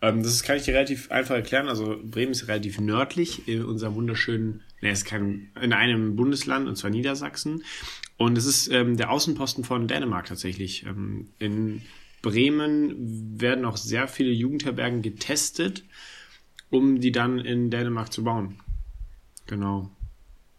[0.01, 1.67] Ähm, das kann ich dir relativ einfach erklären.
[1.69, 6.67] Also Bremen ist relativ nördlich in unserem wunderschönen, ne, es ist kein, in einem Bundesland,
[6.67, 7.63] und zwar Niedersachsen.
[8.17, 10.85] Und es ist ähm, der Außenposten von Dänemark tatsächlich.
[10.85, 11.81] Ähm, in
[12.21, 15.83] Bremen werden auch sehr viele Jugendherbergen getestet,
[16.69, 18.59] um die dann in Dänemark zu bauen.
[19.45, 19.89] Genau.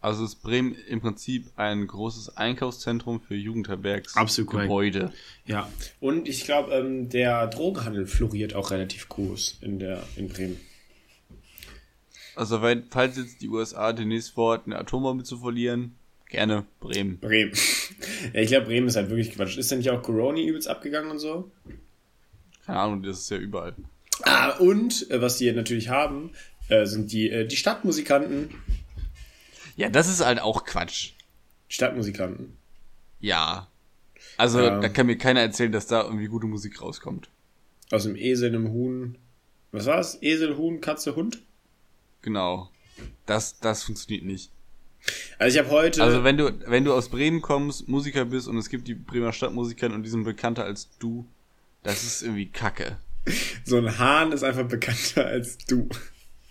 [0.00, 4.68] Also ist Bremen im Prinzip ein großes Einkaufszentrum für Jugendherbergs Absolut korrekt.
[4.68, 5.12] Gebäude.
[5.44, 5.68] Ja.
[5.98, 10.58] Und ich glaube, ähm, der Drogenhandel floriert auch relativ groß in der in Bremen.
[12.36, 15.96] Also wenn, falls jetzt die USA demnächst vorhat, eine Atombombe zu verlieren,
[16.28, 17.18] gerne Bremen.
[17.18, 17.52] Bremen.
[18.32, 19.58] ja, ich glaube, Bremen ist halt wirklich Quatsch.
[19.58, 21.50] Ist denn nicht auch Corona übelst abgegangen und so?
[22.64, 23.74] Keine Ahnung, das ist ja überall.
[24.22, 26.32] Ah, und äh, was die natürlich haben,
[26.68, 28.50] äh, sind die, äh, die Stadtmusikanten.
[29.76, 31.12] Ja, das ist halt auch Quatsch.
[31.68, 32.56] Stadtmusikanten.
[33.20, 33.68] Ja.
[34.36, 34.80] Also, Ja.
[34.80, 37.28] da kann mir keiner erzählen, dass da irgendwie gute Musik rauskommt.
[37.90, 39.16] Aus dem Esel, einem Huhn.
[39.72, 40.18] Was war's?
[40.22, 41.42] Esel, Huhn, Katze, Hund?
[42.22, 42.70] Genau.
[43.26, 44.50] Das, das funktioniert nicht.
[45.38, 46.02] Also ich habe heute.
[46.02, 49.32] Also wenn du, wenn du aus Bremen kommst, Musiker bist und es gibt die Bremer
[49.32, 51.24] Stadtmusiker und die sind bekannter als du,
[51.84, 52.98] das ist irgendwie Kacke.
[53.64, 55.88] So ein Hahn ist einfach bekannter als du.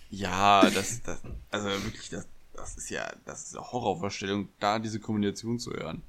[0.10, 5.00] Ja, das, das, also wirklich, das, das ist ja, das ist eine Horrorvorstellung, da diese
[5.00, 6.02] Kombination zu hören.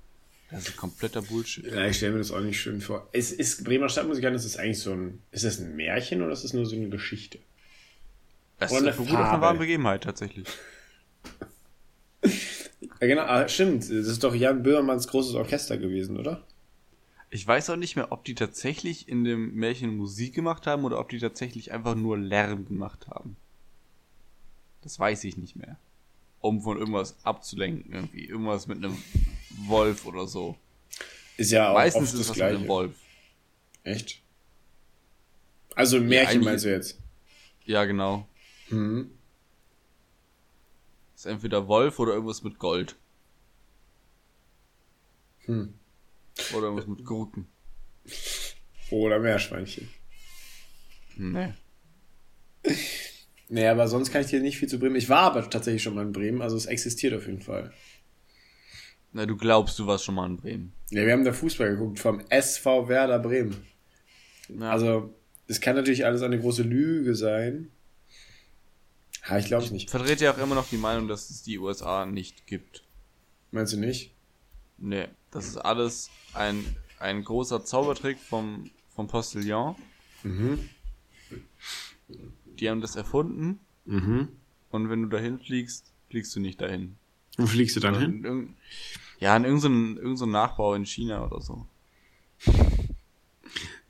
[0.50, 1.66] Das ist kompletter Bullshit.
[1.66, 3.09] Ja, ich stelle mir das auch nicht schön vor.
[3.12, 5.22] Ist, ist Bremer Stadtmusikanten, ist das eigentlich so ein.
[5.31, 7.38] Ist das ein Märchen oder ist das nur so eine Geschichte?
[8.59, 10.48] Das Oder eine beruht auf einer wahren Begebenheit tatsächlich.
[13.00, 13.85] Ja, genau, ah, stimmt.
[13.85, 16.44] Das ist doch Jan Böhmermanns großes Orchester gewesen, oder?
[17.30, 20.98] Ich weiß auch nicht mehr, ob die tatsächlich in dem Märchen Musik gemacht haben oder
[20.98, 23.36] ob die tatsächlich einfach nur Lärm gemacht haben.
[24.82, 25.76] Das weiß ich nicht mehr.
[26.40, 28.24] Um von irgendwas abzulenken, irgendwie.
[28.24, 28.96] Irgendwas mit einem
[29.66, 30.56] Wolf oder so.
[31.36, 32.56] Ist ja auch Meistens oft ist das das mit Gleiche.
[32.58, 32.94] einem Wolf.
[33.82, 34.22] Echt?
[35.74, 36.98] Also ein Märchen eigentlich- meinst du jetzt?
[37.66, 38.26] Ja, genau.
[38.70, 39.10] Mhm.
[41.14, 42.96] Ist entweder Wolf oder irgendwas mit Gold.
[45.46, 45.74] Hm.
[46.55, 47.46] Oder irgendwas mit Gurken.
[48.90, 49.88] Oder Meerschweinchen.
[51.16, 51.53] Nee.
[53.48, 54.96] Nee, aber sonst kann ich dir nicht viel zu Bremen.
[54.96, 57.72] Ich war aber tatsächlich schon mal in Bremen, also es existiert auf jeden Fall.
[59.12, 60.72] Na, du glaubst, du warst schon mal in Bremen.
[60.90, 63.57] Ja, wir haben da Fußball geguckt vom SV Werder Bremen.
[64.48, 64.70] Ja.
[64.70, 65.14] Also,
[65.46, 67.70] es kann natürlich alles eine große Lüge sein.
[69.24, 69.90] Ha, ich glaube es nicht.
[69.90, 72.85] vertrete ja auch immer noch die Meinung, dass es die USA nicht gibt.
[73.51, 74.14] Meinst du nicht?
[74.77, 76.64] Nee, das ist alles ein,
[76.98, 79.76] ein großer Zaubertrick vom, vom Postillon.
[80.22, 80.68] Mhm.
[82.58, 84.28] Die haben das erfunden Mhm.
[84.70, 86.96] und wenn du dahin fliegst, fliegst du nicht dahin.
[87.38, 88.24] Wo fliegst du dann hin?
[88.24, 88.54] In
[89.20, 91.66] ja, in irgendeinem irgend so Nachbau in China oder so.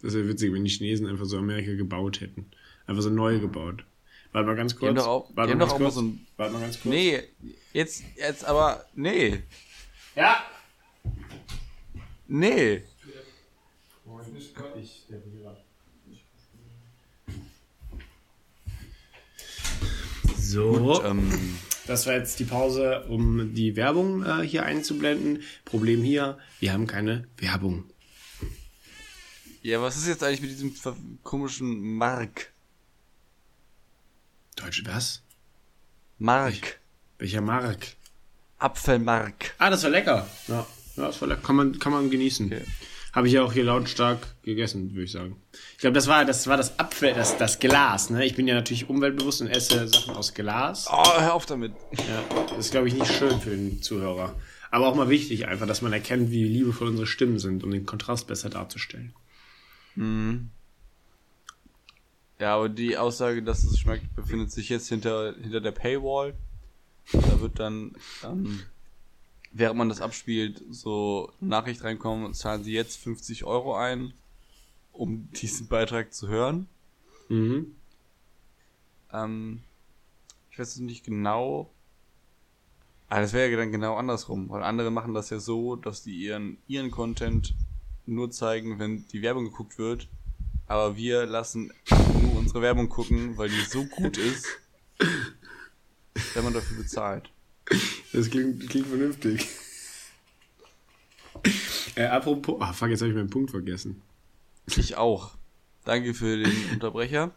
[0.01, 2.47] Das wäre witzig, wenn die Chinesen einfach so Amerika gebaut hätten.
[2.87, 3.85] Einfach so neu gebaut.
[4.33, 5.01] Warte mal ganz kurz.
[5.01, 5.95] auch, Warte mal ganz kurz.
[5.95, 6.27] so ein.
[6.37, 6.95] Warte mal ganz kurz.
[6.95, 7.23] Nee,
[7.73, 8.85] jetzt, jetzt aber.
[8.95, 9.43] Nee.
[10.15, 10.43] Ja!
[12.29, 12.85] Nee.
[20.37, 21.05] So.
[21.05, 25.43] Ähm, Das war jetzt die Pause, um die Werbung äh, hier einzublenden.
[25.65, 27.85] Problem hier, wir haben keine Werbung.
[29.63, 30.75] ja, was ist jetzt eigentlich mit diesem
[31.23, 32.53] komischen Mark?
[34.57, 35.23] Deutsch, was?
[36.19, 36.79] Mark.
[37.19, 37.97] Welcher Mark?
[38.59, 39.55] Apfelmark.
[39.59, 40.29] Ah, das war lecker.
[40.49, 40.67] Ja,
[40.99, 41.43] ja das war lecker.
[41.43, 42.47] Kann man, kann man genießen.
[42.47, 42.63] Okay.
[43.13, 45.37] Habe ich ja auch hier lautstark gegessen, würde ich sagen.
[45.73, 48.11] Ich glaube, das war das, war das Apfel, das, das Glas.
[48.11, 48.25] Ne?
[48.27, 50.87] Ich bin ja natürlich umweltbewusst und esse Sachen aus Glas.
[50.93, 51.73] Oh, hör auf damit.
[51.93, 54.35] Ja, das ist, glaube ich, nicht schön für den Zuhörer.
[54.71, 57.87] Aber auch mal wichtig einfach, dass man erkennt, wie liebevoll unsere Stimmen sind, um den
[57.87, 59.15] Kontrast besser darzustellen.
[59.95, 60.51] Mhm.
[62.39, 66.35] Ja, aber die Aussage, dass es schmeckt, befindet sich jetzt hinter, hinter der Paywall.
[67.13, 68.61] Da wird dann, ähm,
[69.53, 74.13] während man das abspielt, so Nachricht reinkommen, zahlen Sie jetzt 50 Euro ein,
[74.93, 76.69] um diesen Beitrag zu hören.
[77.29, 77.75] Mhm.
[79.13, 79.63] Ähm,
[80.51, 81.71] ich weiß nicht genau,
[83.09, 86.15] Aber das wäre ja dann genau andersrum, weil andere machen das ja so, dass die
[86.15, 87.55] ihren, ihren Content
[88.07, 90.09] nur zeigen, wenn die Werbung geguckt wird.
[90.67, 91.73] Aber wir lassen
[92.23, 94.47] nur unsere Werbung gucken, weil die so gut ist,
[96.35, 97.31] wenn man dafür bezahlt.
[98.13, 99.47] Das klingt, klingt vernünftig.
[101.95, 104.03] Äh, apropos, ah fuck, jetzt habe ich meinen Punkt vergessen.
[104.77, 105.37] Ich auch.
[105.85, 107.35] Danke für den Unterbrecher.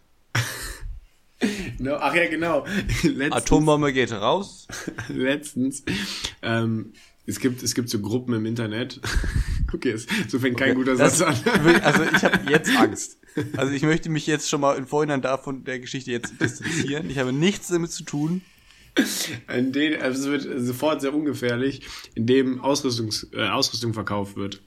[1.79, 2.65] No, ach ja, genau.
[3.03, 4.67] Letztens, Atombombe geht raus.
[5.07, 5.83] letztens,
[6.43, 6.93] ähm,
[7.25, 8.99] es gibt, es gibt so Gruppen im Internet.
[9.73, 9.95] Okay,
[10.27, 11.81] so fängt kein guter Das- Satz an.
[11.81, 13.17] Also ich habe jetzt Angst.
[13.55, 17.09] Also ich möchte mich jetzt schon mal im Vorhinein davon der Geschichte jetzt distanzieren.
[17.09, 18.41] Ich habe nichts damit zu tun.
[19.53, 21.81] In denen, also es wird sofort sehr ungefährlich,
[22.15, 24.61] in dem Ausrüstungs, äh, Ausrüstung verkauft wird.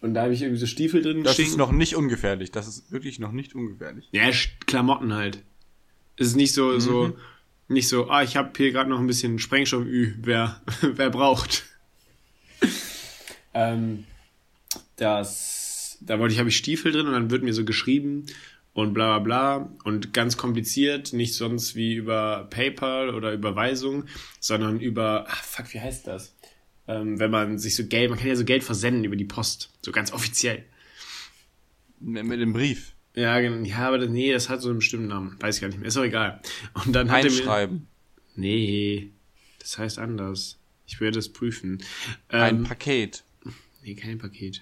[0.00, 1.46] Und da habe ich irgendwie so Stiefel drin Das stehen.
[1.46, 2.50] ist noch nicht ungefährlich.
[2.52, 4.08] Das ist wirklich noch nicht ungefährlich.
[4.12, 4.30] Ja,
[4.66, 5.42] Klamotten halt.
[6.16, 7.16] Es ist nicht so, so,
[7.68, 11.64] nicht so, ah, ich habe hier gerade noch ein bisschen Sprengstoff, ü, wer, wer braucht.
[13.54, 14.04] ähm,
[14.96, 18.26] das, da wollte ich, habe ich Stiefel drin und dann wird mir so geschrieben
[18.76, 24.04] und bla bla bla und ganz kompliziert, nicht sonst wie über PayPal oder Überweisung,
[24.38, 26.36] sondern über, ah, fuck, wie heißt das?
[26.86, 29.70] Ähm, wenn man sich so Geld, man kann ja so Geld versenden über die Post,
[29.82, 30.62] so ganz offiziell.
[32.00, 32.92] Mit, mit dem Brief.
[33.14, 35.36] Ja, ja, aber das, nee, das hat so einen bestimmten Namen.
[35.40, 35.88] Weiß ich gar nicht mehr.
[35.88, 36.42] Ist auch egal.
[36.84, 37.38] Und dann hat er mir.
[37.38, 37.86] Einschreiben.
[38.34, 39.10] Nee,
[39.58, 40.58] das heißt anders.
[40.86, 41.82] Ich werde es prüfen.
[42.28, 43.24] Ein Ähm, Paket.
[43.82, 44.60] nee, kein Paket.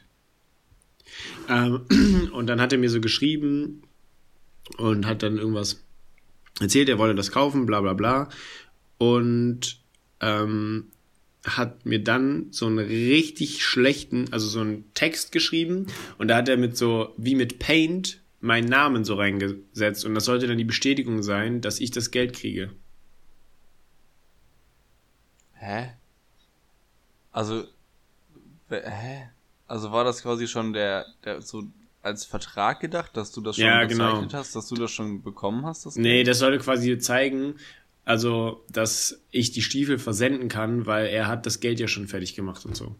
[1.49, 3.83] Ähm, und dann hat er mir so geschrieben
[4.79, 5.83] und hat dann irgendwas
[6.61, 8.29] erzählt, er wolle das kaufen, bla bla bla.
[8.99, 9.81] Und
[10.21, 10.87] ähm,
[11.45, 15.87] hat mir dann so einen richtig schlechten, also so einen Text geschrieben
[16.19, 20.25] und da hat er mit so, wie mit Paint, meinen Namen so reingesetzt und das
[20.25, 22.71] sollte dann die Bestätigung sein, dass ich das Geld kriege.
[25.55, 25.91] Hä?
[27.33, 27.65] Also,
[28.71, 29.29] hä?
[29.67, 31.65] Also war das quasi schon der, der so
[32.05, 34.33] als Vertrag gedacht, dass du das schon Ja, bezeichnet genau.
[34.39, 35.87] hast, dass du das schon bekommen hast?
[35.87, 37.55] Das Nee, das sollte quasi zeigen,
[38.05, 42.35] also, dass ich die Stiefel versenden kann, weil er hat das Geld ja schon fertig
[42.35, 42.95] gemacht und so.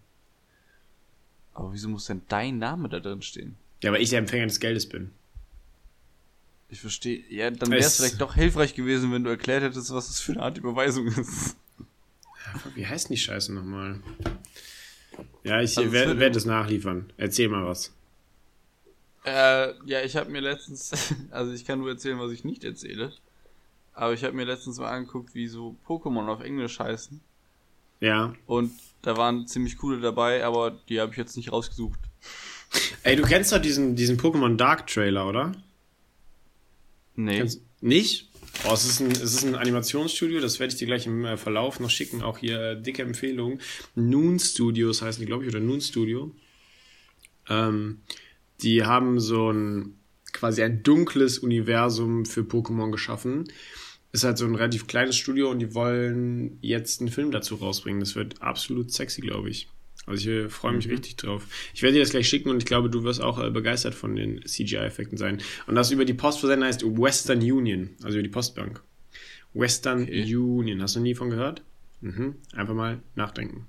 [1.53, 3.57] Aber wieso muss denn dein Name da drin stehen?
[3.83, 5.11] Ja, weil ich der Empfänger des Geldes bin.
[6.71, 7.23] Ich verstehe.
[7.29, 10.33] Ja, dann wäre es vielleicht doch hilfreich gewesen, wenn du erklärt hättest, was das für
[10.33, 11.57] eine Art Überweisung ist.
[12.75, 14.01] Wie heißt denn die Scheiße nochmal?
[15.45, 17.13] Ja, ich Also werde werd es nachliefern.
[17.19, 17.93] Erzähl mal was.
[19.25, 20.93] Äh, ja, ich habe mir letztens,
[21.31, 23.13] also ich kann nur erzählen, was ich nicht erzähle.
[23.95, 27.21] Aber ich habe mir letztens mal angeguckt, wie so Pokémon auf Englisch heißen.
[28.01, 28.35] Ja.
[28.47, 32.01] Und da waren ziemlich coole dabei, aber die habe ich jetzt nicht rausgesucht.
[33.03, 35.53] Ey, du kennst doch diesen, diesen Pokémon Dark Trailer, oder?
[37.15, 37.39] Nee.
[37.39, 38.29] Kennst, nicht?
[38.69, 41.37] Oh, es ist, ein, es ist ein Animationsstudio, das werde ich dir gleich im äh,
[41.37, 42.23] Verlauf noch schicken.
[42.23, 43.61] Auch hier äh, dicke Empfehlung.
[43.95, 46.35] Noon Studios heißen die, glaube ich, oder Noon Studio.
[47.49, 48.01] Ähm,
[48.63, 49.99] die haben so ein
[50.33, 53.45] quasi ein dunkles Universum für Pokémon geschaffen.
[54.13, 58.01] Ist halt so ein relativ kleines Studio und die wollen jetzt einen Film dazu rausbringen.
[58.01, 59.69] Das wird absolut sexy, glaube ich.
[60.07, 61.47] Also ich äh, freue mich richtig drauf.
[61.73, 64.15] Ich werde dir das gleich schicken und ich glaube, du wirst auch äh, begeistert von
[64.17, 65.41] den CGI-Effekten sein.
[65.67, 68.83] Und das über die Post versenden heißt Western Union, also über die Postbank.
[69.55, 70.37] Western Okay.
[70.37, 70.83] Union.
[70.83, 71.63] Hast du nie von gehört?
[72.01, 72.35] Mhm.
[72.53, 73.67] Einfach mal nachdenken.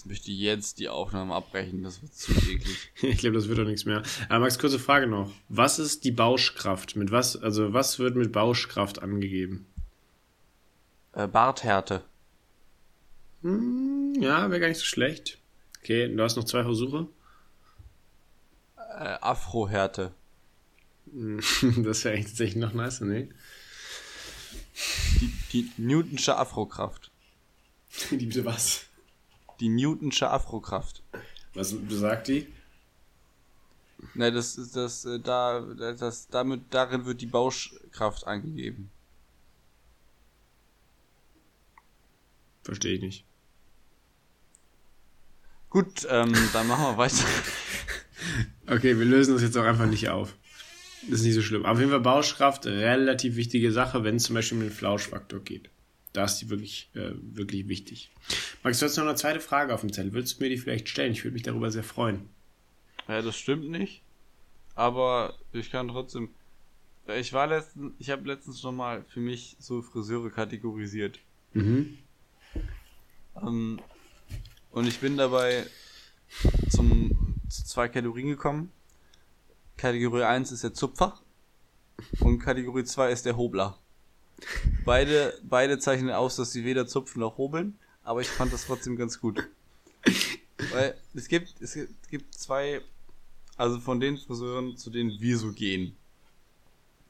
[0.00, 2.90] Ich möchte jetzt die Aufnahme abbrechen, das wird zu eklig.
[3.02, 4.02] Ich glaube, das wird doch nichts mehr.
[4.30, 5.30] Aber Max, kurze Frage noch.
[5.50, 6.96] Was ist die Bauschkraft?
[6.96, 9.66] Mit was, also was wird mit Bauschkraft angegeben?
[11.12, 12.02] Äh, Barthärte.
[13.42, 15.36] Hm, ja, wäre gar nicht so schlecht.
[15.82, 17.06] Okay, du hast noch zwei Versuche.
[18.76, 20.12] Äh, Afrohärte.
[21.12, 23.28] das wäre eigentlich tatsächlich noch nicer, ne?
[25.20, 27.10] Die, die Newtonsche Afrokraft.
[28.10, 28.86] Die bitte was?
[29.60, 31.02] Die Newtonsche Afrokraft.
[31.54, 32.46] Was besagt die?
[34.14, 38.90] Ne, das ist das, äh, da, das, damit, darin wird die Bauschkraft angegeben.
[42.62, 43.24] Verstehe ich nicht.
[45.68, 47.24] Gut, ähm, dann machen wir weiter.
[48.66, 50.36] Okay, wir lösen das jetzt auch einfach nicht auf.
[51.08, 51.64] Das ist nicht so schlimm.
[51.64, 55.70] Auf jeden Fall Bauschkraft, relativ wichtige Sache, wenn es zum Beispiel um den Flauschfaktor geht.
[56.12, 58.10] Da ist die wirklich, äh, wirklich wichtig.
[58.62, 60.12] Max, du hast noch eine zweite Frage auf dem Zettel.
[60.12, 61.12] Würdest du mir die vielleicht stellen?
[61.12, 62.28] Ich würde mich darüber sehr freuen.
[63.06, 64.02] Ja, das stimmt nicht.
[64.74, 66.30] Aber ich kann trotzdem.
[67.18, 71.18] Ich war letztens, ich habe letztens schon mal für mich so Friseure kategorisiert.
[71.54, 71.98] Mhm.
[73.42, 73.80] Ähm,
[74.70, 75.66] und ich bin dabei
[76.68, 78.70] zum, zu zwei Kategorien gekommen.
[79.76, 81.18] Kategorie 1 ist der Zupfer
[82.20, 83.78] und Kategorie 2 ist der Hobler.
[84.84, 88.96] Beide, beide zeichnen aus, dass sie weder zupfen noch hobeln, aber ich fand das trotzdem
[88.96, 89.42] ganz gut.
[90.72, 91.76] Weil es gibt, es
[92.10, 92.80] gibt zwei,
[93.56, 95.96] also von den Friseuren, zu denen wir so gehen.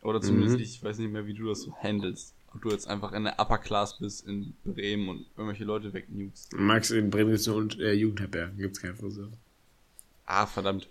[0.03, 0.63] Oder zumindest Mhm.
[0.63, 2.35] ich weiß nicht mehr, wie du das so handelst.
[2.55, 6.53] Ob du jetzt einfach in der Upper Class bist in Bremen und irgendwelche Leute wegnukst.
[6.55, 9.29] Max in Bremen ist nur äh, Jugendherbergen, gibt's keinen Friseur.
[10.27, 10.89] Ah, verdammt.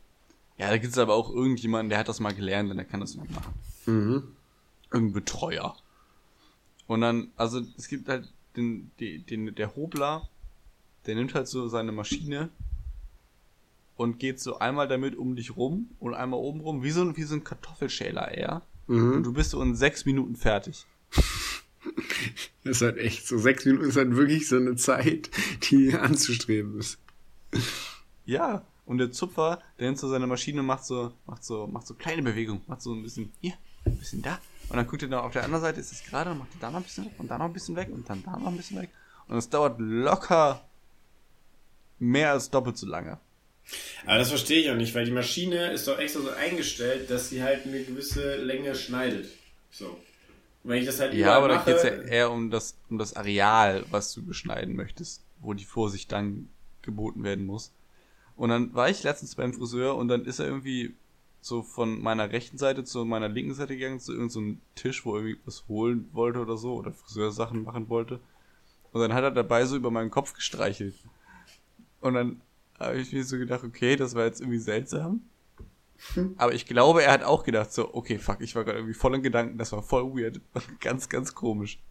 [0.58, 3.15] Ja, da gibt's aber auch irgendjemanden, der hat das mal gelernt und der kann das
[3.15, 3.54] noch machen.
[3.88, 4.23] Mhm.
[4.91, 5.75] Irgendein Betreuer.
[6.89, 10.28] Und dann, also es gibt halt den, die, den, der Hobler,
[11.06, 12.49] der nimmt halt so seine Maschine
[13.95, 17.15] und geht so einmal damit um dich rum und einmal oben rum, wie so ein,
[17.15, 18.63] wie so ein Kartoffelschäler eher.
[18.88, 19.23] Und Mhm.
[19.23, 20.86] du bist so in sechs Minuten fertig.
[22.63, 23.38] Das ist halt echt so.
[23.38, 25.30] Sechs Minuten ist halt wirklich so eine Zeit,
[25.71, 26.97] die anzustreben ist.
[28.25, 28.65] Ja.
[28.86, 31.93] Und der Zupfer, der nimmt so seine Maschine und macht so, macht so, macht so
[31.93, 33.54] kleine Bewegungen, macht so ein bisschen hier,
[33.86, 34.39] ein bisschen da.
[34.69, 36.60] Und dann guckt er dann auf der anderen Seite, ist es gerade, und macht er
[36.62, 38.47] da noch ein bisschen weg und da noch ein bisschen weg und dann da noch
[38.47, 38.89] ein bisschen weg.
[39.27, 40.62] Und es dauert locker
[41.97, 43.19] mehr als doppelt so lange.
[44.05, 47.29] Aber das verstehe ich auch nicht, weil die Maschine ist doch extra so eingestellt, dass
[47.29, 49.27] sie halt eine gewisse Länge schneidet.
[49.71, 49.86] So.
[50.63, 52.97] Und wenn ich das halt Ja, aber da mache, geht's ja eher um das, um
[52.97, 56.49] das Areal, was du beschneiden möchtest, wo die Vorsicht dann
[56.82, 57.71] geboten werden muss.
[58.36, 60.95] Und dann war ich letztens beim Friseur und dann ist er irgendwie
[61.41, 65.15] so von meiner rechten Seite zu meiner linken Seite gegangen, zu irgendeinem so Tisch, wo
[65.15, 68.19] er irgendwie was holen wollte oder so, oder Friseursachen machen wollte.
[68.91, 70.95] Und dann hat er dabei so über meinen Kopf gestreichelt.
[72.02, 72.41] Und dann
[72.78, 75.21] habe ich mir so gedacht, okay, das war jetzt irgendwie seltsam.
[76.38, 79.15] Aber ich glaube, er hat auch gedacht so, okay, fuck, ich war gerade irgendwie voll
[79.15, 80.39] in Gedanken, das war voll weird.
[80.80, 81.80] ganz, ganz komisch.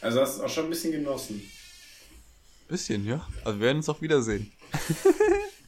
[0.00, 1.42] Also hast du es auch schon ein bisschen genossen.
[2.66, 3.28] Bisschen, ja.
[3.44, 4.50] Also wir werden uns auch wiedersehen.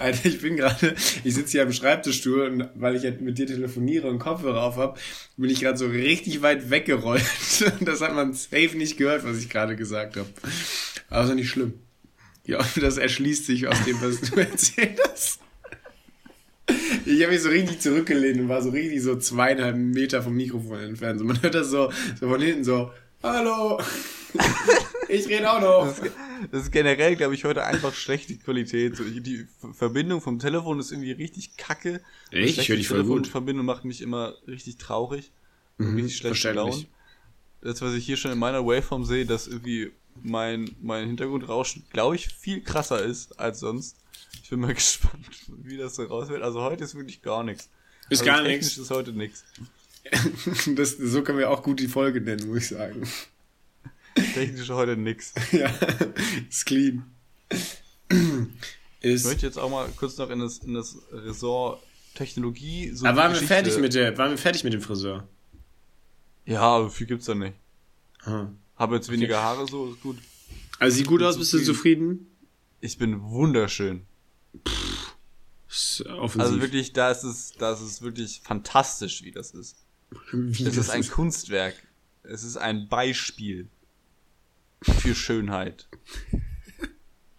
[0.00, 4.08] Alter, ich bin gerade, ich sitze hier am Schreibtischstuhl und weil ich mit dir telefoniere
[4.08, 4.98] und Kopfhörer auf hab,
[5.36, 7.24] bin ich gerade so richtig weit weggerollt.
[7.80, 10.28] Das hat man safe nicht gehört, was ich gerade gesagt habe.
[11.08, 11.74] Aber ist nicht schlimm.
[12.46, 15.40] Ja, das erschließt sich aus dem, was du erzählt hast.
[17.04, 20.80] Ich habe mich so richtig zurückgelehnt und war so richtig so zweieinhalb Meter vom Mikrofon
[20.80, 21.20] entfernt.
[21.22, 23.80] Man hört das so, so von hinten so, hallo,
[25.10, 25.86] ich rede auch noch.
[25.86, 26.12] Das ist,
[26.52, 28.96] das ist generell, glaube ich, heute einfach schlechte Qualität.
[28.96, 32.00] So, die Ver- Verbindung vom Telefon ist irgendwie richtig kacke.
[32.30, 32.58] Echt?
[32.58, 33.26] Ich höre dich voll gut.
[33.26, 35.30] Verbindung macht mich immer richtig traurig.
[35.78, 36.86] Mhm, richtig schlecht gelaunt.
[37.62, 39.92] Das, was ich hier schon in meiner Waveform sehe, dass irgendwie
[40.22, 43.96] mein, mein Hintergrundrauschen, glaube ich, viel krasser ist als sonst.
[44.42, 45.26] Ich bin mal gespannt,
[45.64, 46.42] wie das so raus wird.
[46.42, 47.68] Also heute ist wirklich gar nichts.
[48.08, 48.78] Ist also gar technisch nichts.
[48.78, 49.44] ist heute nichts.
[50.74, 53.02] Das, so können wir auch gut die Folge nennen, muss ich sagen.
[54.14, 55.34] Technisch ist heute nichts.
[55.52, 55.72] Ja,
[56.48, 57.04] ist clean.
[58.08, 58.18] Ich
[59.00, 61.82] Ist, möchte jetzt auch mal kurz noch in das, in das Ressort
[62.14, 62.90] Technologie.
[62.92, 65.26] So aber waren wir fertig mit der, waren wir fertig mit dem Friseur?
[66.44, 67.54] Ja, aber viel gibt's da nicht.
[68.24, 68.48] Ah.
[68.76, 70.18] Habe jetzt weniger Haare, so ist gut.
[70.78, 72.26] Also sieht gut aus, bist du zufrieden.
[72.80, 74.02] Ich bin wunderschön.
[75.68, 76.40] Ist offensiv.
[76.40, 79.76] Also wirklich, da ist es, da ist es wirklich fantastisch, wie das ist.
[80.32, 81.76] Wie Es das ist ein Kunstwerk.
[82.22, 83.68] Es ist ein Beispiel
[84.82, 85.88] für Schönheit.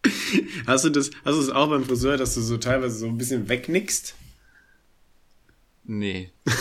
[0.65, 3.17] Hast du das, hast du das auch beim Friseur, dass du so teilweise so ein
[3.17, 4.15] bisschen wegnickst?
[5.83, 6.31] Nee.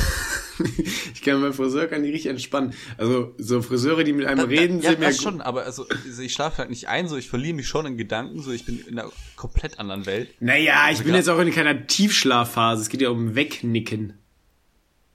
[1.14, 2.74] Ich kann beim Friseur kann die richtig entspannen.
[2.98, 6.22] Also so Friseure, die mit einem reden, ja, sind mir das schon, aber also, also
[6.22, 8.80] ich schlafe halt nicht ein, so ich verliere mich schon in Gedanken, so ich bin
[8.80, 10.30] in einer komplett anderen Welt.
[10.40, 11.16] Naja, ich bin klar.
[11.16, 12.82] jetzt auch in keiner Tiefschlafphase.
[12.82, 14.14] Es geht ja um Wegnicken.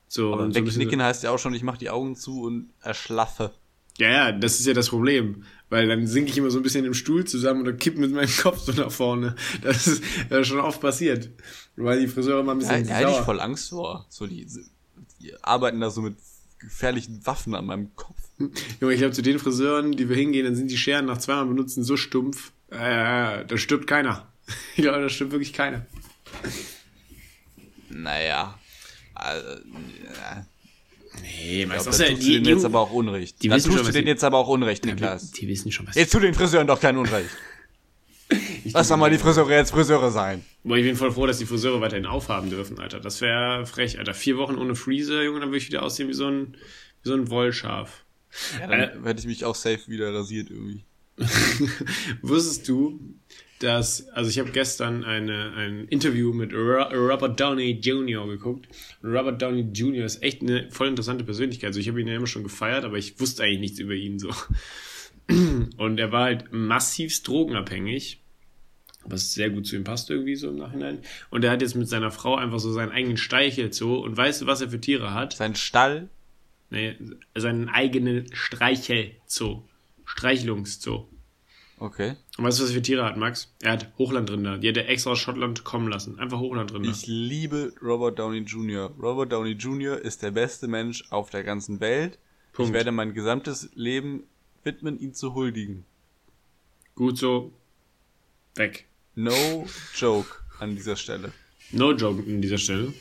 [0.07, 2.69] So, Aber und so wegnicken heißt ja auch schon, ich mache die Augen zu und
[2.81, 3.53] erschlaffe.
[3.97, 5.43] Ja, ja, das ist ja das Problem.
[5.69, 8.29] Weil dann sinke ich immer so ein bisschen im Stuhl zusammen oder kipp mit meinem
[8.41, 9.35] Kopf so nach vorne.
[9.61, 11.29] Das ist ja schon oft passiert.
[11.75, 14.05] Weil die Friseure immer ein bisschen da hätte ich voll Angst vor.
[14.09, 14.45] So die,
[15.21, 16.15] die arbeiten da so mit
[16.59, 18.17] gefährlichen Waffen an meinem Kopf.
[18.81, 21.45] Junge, ich glaube, zu den Friseuren, die wir hingehen, dann sind die Scheren nach zweimal
[21.45, 22.51] benutzen so stumpf.
[22.69, 24.27] Äh, da stirbt keiner.
[24.75, 25.87] Ich glaube, da stirbt wirklich keiner.
[27.89, 28.59] Naja.
[29.15, 30.45] Also, ja.
[31.21, 33.41] Nee, glaub, du, da tust du denen jetzt aber auch Unrecht.
[33.43, 35.31] die da wissen tust schon, du denen die- jetzt aber auch Unrecht, Niklas.
[35.31, 37.29] die wissen schon, was Jetzt tu den Friseuren doch kein Unrecht.
[38.73, 40.43] Lass doch mal die Friseure jetzt Friseure sein.
[40.63, 42.99] Boah, ich bin voll froh, dass die Friseure weiterhin aufhaben dürfen, Alter.
[42.99, 44.15] Das wäre frech, Alter.
[44.15, 46.57] Vier Wochen ohne Freezer, Junge, dann würde ich wieder aussehen wie so ein,
[47.03, 48.03] wie so ein Wollschaf.
[48.59, 50.83] Ja, dann hätte ich mich auch safe wieder rasiert irgendwie.
[52.23, 52.99] Wusstest du,
[53.59, 58.27] dass, also ich habe gestern eine, ein Interview mit Ro Robert Downey Jr.
[58.27, 58.67] geguckt.
[59.01, 60.05] Und Robert Downey Jr.
[60.05, 61.69] ist echt eine voll interessante Persönlichkeit.
[61.69, 64.19] Also ich habe ihn ja immer schon gefeiert, aber ich wusste eigentlich nichts über ihn
[64.19, 64.29] so.
[65.77, 68.21] Und er war halt massivst drogenabhängig.
[69.05, 70.99] was sehr gut zu ihm passt irgendwie so im Nachhinein.
[71.29, 74.47] Und er hat jetzt mit seiner Frau einfach so seinen eigenen Streichelzoo und weißt du,
[74.47, 75.33] was er für Tiere hat?
[75.33, 76.09] Sein Stall?
[76.69, 76.95] Nee,
[77.35, 79.63] seinen eigenen Streichelzoo.
[80.05, 81.07] Streichelungszoo.
[81.77, 82.15] Okay.
[82.37, 83.53] Und weißt du, was er für Tiere hat, Max?
[83.61, 84.57] Er hat Hochlandrinder.
[84.57, 86.19] Die hat er extra aus Schottland kommen lassen.
[86.19, 86.89] Einfach Hochlandrinder.
[86.89, 88.91] Ich liebe Robert Downey Jr.
[88.97, 89.99] Robert Downey Jr.
[89.99, 92.17] ist der beste Mensch auf der ganzen Welt.
[92.53, 92.69] Punkt.
[92.69, 94.23] Ich werde mein gesamtes Leben
[94.63, 95.83] widmen, ihn zu huldigen.
[96.95, 97.51] Gut so.
[98.55, 98.85] Weg.
[99.15, 101.33] No joke an dieser Stelle.
[101.71, 102.93] No joke an dieser Stelle.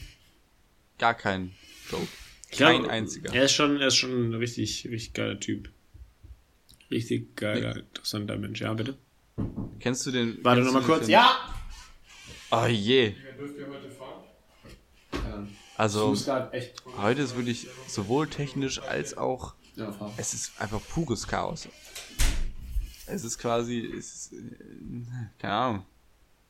[0.98, 1.52] Gar kein
[1.90, 2.08] Joke.
[2.50, 3.34] Kein glaub, einziger.
[3.34, 5.70] Er ist schon, er ist schon ein richtig, richtig geiler Typ.
[6.90, 8.60] Richtig geiler, interessanter Mensch.
[8.60, 8.96] Ja, bitte.
[9.80, 10.38] Kennst du den?
[10.42, 11.06] Warte kennst noch mal du den kurz.
[11.06, 11.12] Film?
[11.12, 11.54] Ja!
[12.50, 13.14] Oh je.
[13.38, 15.48] Dürft ihr heute fahren?
[15.76, 16.14] Also
[16.98, 19.54] heute ist wirklich sowohl technisch als auch
[20.16, 21.68] es ist einfach pures Chaos.
[23.06, 24.36] Es ist quasi, es ist, äh,
[25.38, 25.86] keine Ahnung.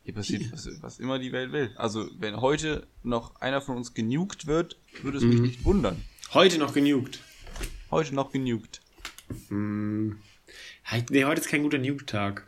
[0.05, 1.73] Hier passiert, was, was immer die Welt will.
[1.77, 5.97] Also, wenn heute noch einer von uns genugt wird, würde es mich nicht wundern.
[6.35, 7.21] Heute noch genugt.
[7.91, 8.83] Heute noch genugt.
[9.49, 10.19] Hm.
[11.11, 12.47] Nee, heute ist kein guter Nuke-Tag.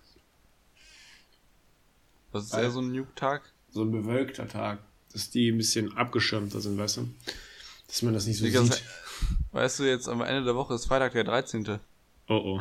[2.32, 3.42] Was ist eher so ein Nuke-Tag?
[3.70, 4.80] So ein bewölkter Tag.
[5.12, 7.08] Dass die ein bisschen abgeschirmter sind, weißt du?
[7.86, 8.82] Dass man das nicht so Digga, sieht.
[9.52, 11.78] Weißt du, jetzt am Ende der Woche ist Freitag der 13.
[12.28, 12.56] Oh oh.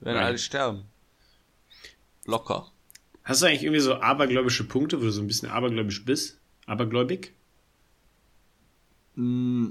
[0.00, 0.16] Werden Nein.
[0.18, 0.84] alle sterben.
[2.26, 2.70] Locker.
[3.22, 6.38] Hast du eigentlich irgendwie so abergläubische Punkte, wo du so ein bisschen abergläubisch bist?
[6.66, 7.32] Abergläubig?
[9.14, 9.68] Mm,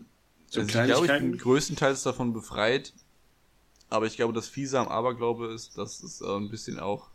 [0.48, 2.94] So also ich glaube, ich bin größtenteils davon befreit.
[3.94, 7.10] Aber ich glaube, das Fiese am Aberglaube ist, dass es äh, ein bisschen auch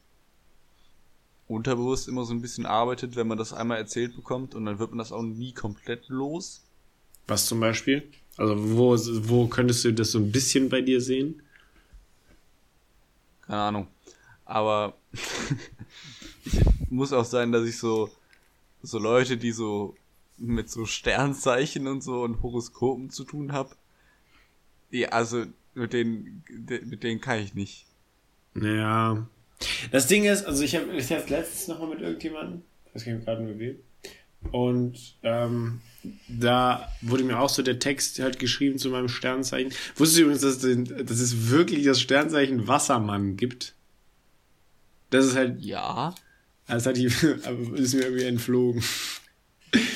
[1.49, 4.91] unterbewusst immer so ein bisschen arbeitet, wenn man das einmal erzählt bekommt und dann wird
[4.91, 6.63] man das auch nie komplett los.
[7.27, 8.09] Was zum Beispiel?
[8.37, 8.97] Also wo,
[9.29, 11.43] wo könntest du das so ein bisschen bei dir sehen?
[13.43, 13.89] Keine Ahnung.
[14.45, 14.95] Aber
[16.45, 18.09] ich muss auch sein, dass ich so,
[18.85, 19.97] so Leute, die so
[20.37, 23.75] mit so Sternzeichen und so und Horoskopen zu tun habe,
[24.93, 25.45] ja, also
[25.75, 27.87] mit denen, de- mit denen kann ich nicht.
[28.55, 29.29] Naja.
[29.91, 32.63] Das Ding ist, also ich habe ich hab letztens nochmal mit irgendjemandem,
[32.95, 33.77] gar nicht gerade mit wem,
[34.53, 35.81] und ähm,
[36.29, 39.73] da wurde mir auch so der Text halt geschrieben zu meinem Sternzeichen.
[39.97, 43.75] Wusstest du übrigens, dass, es den- dass es wirklich das Sternzeichen Wassermann gibt?
[45.11, 46.15] Das ist halt, Ja.
[46.69, 47.05] das hat die,
[47.75, 48.83] ist mir irgendwie entflogen.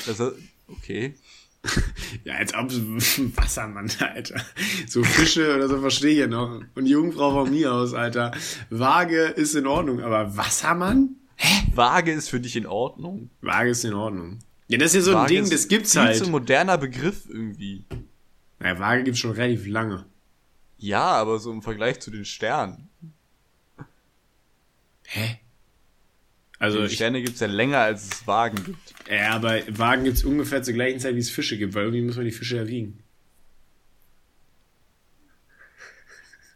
[0.05, 0.21] Das,
[0.67, 1.15] okay.
[2.23, 2.71] Ja, als ob
[3.37, 4.41] Wassermann, Alter.
[4.87, 6.61] So Fische oder so verstehe ich ja noch.
[6.75, 8.31] Und Jungfrau von mir aus, Alter.
[8.69, 11.15] Waage ist in Ordnung, aber Wassermann?
[11.73, 13.29] Waage ist für dich in Ordnung.
[13.41, 14.39] Waage ist in Ordnung.
[14.67, 16.15] Ja, das ist ja so ein Waage Ding, ist das gibt's halt.
[16.15, 17.85] zu moderner Begriff irgendwie.
[18.61, 20.05] Ja, Waage gibt's schon relativ lange.
[20.77, 22.89] Ja, aber so im Vergleich zu den Sternen.
[25.03, 25.39] Hä?
[26.63, 28.93] Also, Die Sterne gibt's ja länger, als es Wagen gibt.
[29.11, 32.15] ja, aber Wagen gibt's ungefähr zur gleichen Zeit, wie es Fische gibt, weil irgendwie muss
[32.15, 33.03] man die Fische ja wiegen.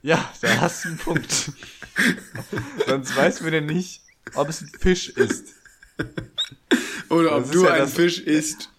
[0.01, 1.51] Ja, da hast du einen Punkt.
[2.87, 4.01] Sonst weiß man ja nicht,
[4.35, 5.55] ob es ein Fisch ist.
[7.09, 8.69] Oder ob Das du ja ein das- Fisch isst.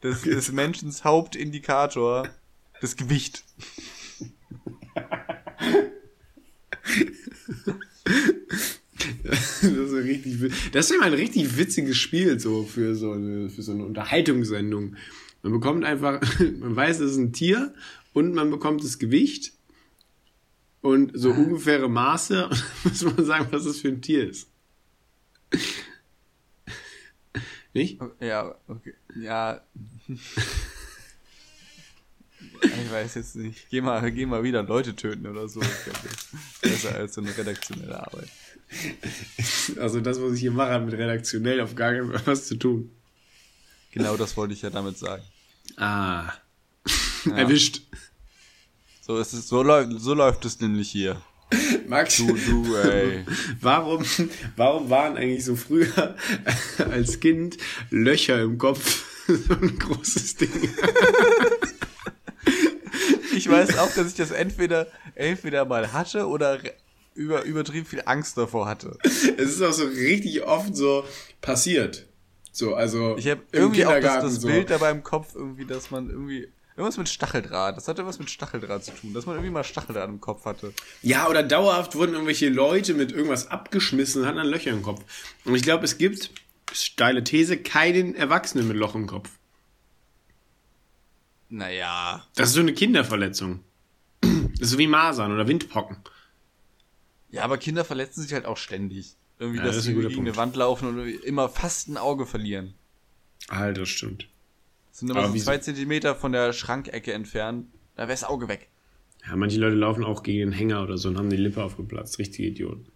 [0.00, 2.28] Das ist Menschens Hauptindikator.
[2.80, 3.44] Das Gewicht.
[9.24, 10.02] Das ist, so
[10.42, 13.72] richtig, das ist ja mal ein richtig witziges Spiel so für so eine, für so
[13.72, 14.96] eine Unterhaltungssendung.
[15.42, 16.20] Man bekommt einfach,
[16.58, 17.74] man weiß, es ist ein Tier
[18.12, 19.52] und man bekommt das Gewicht
[20.80, 22.52] und so ungefähre Maße und
[22.84, 24.48] dann muss man sagen, was das für ein Tier ist.
[27.74, 28.00] Nicht?
[28.20, 28.94] Ja, okay.
[29.16, 29.62] Ja.
[32.60, 33.68] Ich weiß jetzt nicht.
[33.70, 35.60] Geh mal, geh mal wieder Leute töten oder so.
[36.60, 38.28] Besser als so eine redaktionelle Arbeit.
[39.78, 42.56] Also das, was ich hier mache, hat mit redaktionell auf gar keinen Fall was zu
[42.56, 42.90] tun.
[43.92, 45.22] Genau das wollte ich ja damit sagen.
[45.76, 46.32] Ah.
[47.34, 47.82] Erwischt.
[49.00, 51.20] So, ist es, so, läuft, so läuft es nämlich hier.
[51.86, 53.24] Max, Du, du, ey.
[53.60, 54.04] warum,
[54.56, 56.16] warum waren eigentlich so früher
[56.90, 57.56] als Kind
[57.90, 60.74] Löcher im Kopf so ein großes Ding?
[63.34, 66.60] Ich weiß auch, dass ich das entweder, entweder mal hatte oder
[67.18, 68.96] über, übertrieben viel Angst davor hatte.
[69.04, 71.04] Es ist auch so richtig oft so
[71.40, 72.06] passiert.
[72.52, 74.48] So, also Ich habe irgendwie auch das, das so.
[74.48, 76.48] Bild dabei im Kopf, irgendwie, dass man irgendwie.
[76.76, 77.76] Irgendwas mit Stacheldraht.
[77.76, 80.72] Das hatte was mit Stacheldraht zu tun, dass man irgendwie mal Stacheldraht im Kopf hatte.
[81.02, 85.02] Ja, oder dauerhaft wurden irgendwelche Leute mit irgendwas abgeschmissen und hatten dann Löcher im Kopf.
[85.44, 86.30] Und ich glaube, es gibt,
[86.72, 89.28] steile These, keinen Erwachsenen mit Loch im Kopf.
[91.48, 92.24] Naja.
[92.36, 93.64] Das ist so eine Kinderverletzung.
[94.20, 95.96] Das ist so wie Masern oder Windpocken.
[97.30, 99.14] Ja, aber Kinder verletzen sich halt auch ständig.
[99.38, 100.36] Irgendwie, Ja, dass das sie gegen eine Punkt.
[100.36, 102.74] Wand laufen und immer fast ein Auge verlieren.
[103.48, 104.28] Alter, stimmt.
[104.90, 107.66] Sind immer Aber so zwei Zentimeter von der Schrankecke entfernt.
[107.94, 108.68] Da wäre das Auge weg.
[109.26, 112.18] Ja, manche Leute laufen auch gegen den Hänger oder so und haben die Lippe aufgeplatzt.
[112.18, 112.86] Richtige Idioten.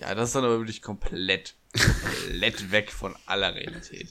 [0.00, 4.08] Ja, das ist dann aber wirklich komplett, komplett weg von aller Realität.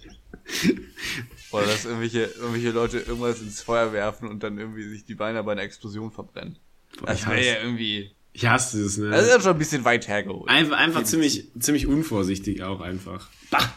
[1.51, 5.43] Oder dass irgendwelche, irgendwelche Leute irgendwas ins Feuer werfen und dann irgendwie sich die Beine
[5.43, 6.57] bei einer Explosion verbrennen.
[6.99, 8.11] Boah, Das ich wäre ja irgendwie.
[8.33, 9.09] Ich hasse es, ne?
[9.11, 10.49] Das ist ja schon ein bisschen weit hergeholt.
[10.49, 13.29] Einfach, einfach ziemlich, ziemlich unvorsichtig auch einfach.
[13.51, 13.71] Bah!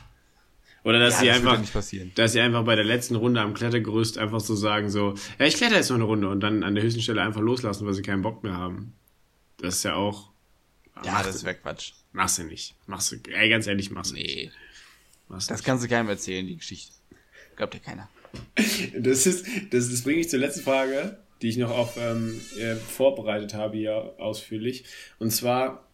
[0.82, 2.12] Oder dass Ja, sie das einfach, nicht passieren.
[2.14, 5.56] dass sie einfach bei der letzten Runde am Klettergerüst einfach so sagen so, ja, ich
[5.56, 8.02] kletter jetzt noch eine Runde und dann an der höchsten Stelle einfach loslassen, weil sie
[8.02, 8.94] keinen Bock mehr haben.
[9.58, 10.30] Das ist ja auch,
[11.04, 11.92] Ja, mach- das wäre Quatsch.
[12.12, 12.76] machst du nicht.
[12.86, 14.22] Machst du, ey, ganz ehrlich, machst du Nee.
[14.46, 14.52] nicht.
[15.28, 15.66] Machst Das nicht.
[15.66, 16.92] kannst du keinem erzählen, die Geschichte.
[17.56, 18.08] Glaubt ja keiner.
[18.98, 22.76] Das ist, das, das bringt mich zur letzten Frage, die ich noch auf, ähm, äh,
[22.76, 24.84] vorbereitet habe hier ausführlich.
[25.18, 25.86] Und zwar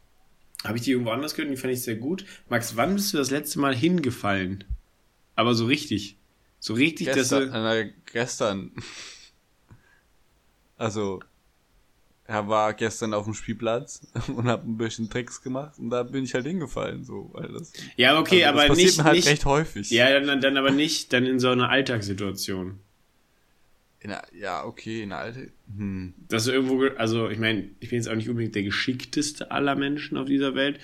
[0.65, 2.25] habe ich die irgendwo anders gehört und die fand ich sehr gut.
[2.49, 4.65] Max, wann bist du das letzte Mal hingefallen?
[5.35, 6.17] Aber so richtig.
[6.61, 8.71] So richtig, Gestern, dass du, äh, gestern.
[10.77, 11.21] Also,
[12.25, 16.25] er war gestern auf dem Spielplatz und hab ein bisschen Tricks gemacht und da bin
[16.25, 19.17] ich halt hingefallen, so, weil das, Ja, okay, also das aber passiert nicht, mir halt
[19.17, 19.91] nicht recht häufig.
[19.91, 22.79] ja, dann, dann aber nicht dann in so einer Alltagssituation.
[24.05, 26.15] Der, ja, okay, in der alte, hm.
[26.29, 29.51] Dass du irgendwo, ge- also ich meine, ich bin jetzt auch nicht unbedingt der geschickteste
[29.53, 30.81] aller Menschen auf dieser Welt.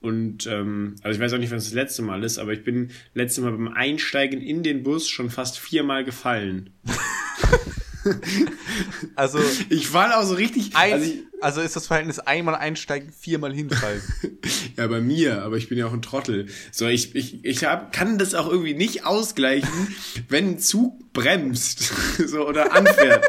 [0.00, 2.62] Und ähm, also ich weiß auch nicht, wann es das letzte Mal ist, aber ich
[2.64, 6.70] bin letztes Mal beim Einsteigen in den Bus schon fast viermal gefallen.
[9.14, 9.38] Also,
[9.68, 10.74] Ich falle auch so richtig.
[10.74, 14.02] ein, also ich, also ist das Verhältnis einmal einsteigen, viermal hinfallen.
[14.76, 16.46] ja, bei mir, aber ich bin ja auch ein Trottel.
[16.70, 19.94] So, ich, ich, ich hab, kann das auch irgendwie nicht ausgleichen,
[20.28, 21.92] wenn ein Zug bremst
[22.24, 23.24] so, oder anfährt.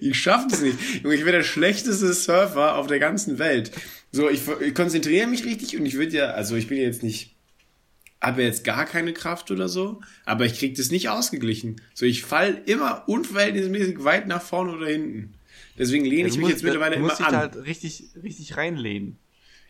[0.00, 0.76] Ich schaff das nicht.
[1.02, 3.72] Junge, ich wäre der schlechteste Surfer auf der ganzen Welt.
[4.12, 7.33] So, ich, ich konzentriere mich richtig und ich würde ja, also ich bin jetzt nicht,
[8.24, 11.80] habe jetzt gar keine Kraft oder so, aber ich krieg das nicht ausgeglichen.
[11.94, 15.34] So, ich fall immer unverhältnismäßig weit nach vorne oder hinten.
[15.78, 17.32] Deswegen lehne ich Du mich musst- jetzt mittlerweile du immer musst dich an.
[17.32, 19.18] da halt richtig, richtig reinlehnen.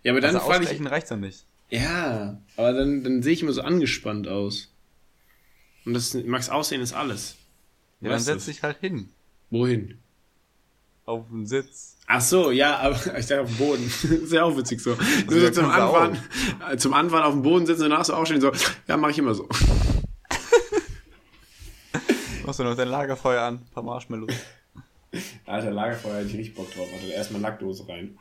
[0.02, 1.44] ja, aber dann Also fall ich, reicht's dann nicht.
[1.70, 4.70] ja, aber dann, dann sehe ich immer so angespannt aus.
[5.86, 7.36] Und das Max Aussehen ist alles.
[8.00, 8.50] Ja, dann Weißt setz du?
[8.52, 9.08] dich halt hin.
[9.50, 9.98] Wohin?
[11.06, 11.93] Auf den Sitz.
[12.06, 13.86] Ach so, ja, aber ich dachte auf dem Boden.
[14.22, 14.92] ist ja auch witzig so.
[14.92, 14.96] ja
[15.28, 16.00] so zum, cool auch.
[16.00, 16.18] Anfahren,
[16.70, 18.52] äh, zum Anfahren auf dem Boden sitzen und danach so aufstehen, so,
[18.86, 19.48] ja, mache ich immer so.
[22.44, 24.34] Machst du noch dein Lagerfeuer an, ein paar Marshmallows.
[25.46, 26.88] Alter, Lagerfeuer hätte ich richtig Bock drauf.
[26.92, 28.18] Warte, erstmal Lackdose rein.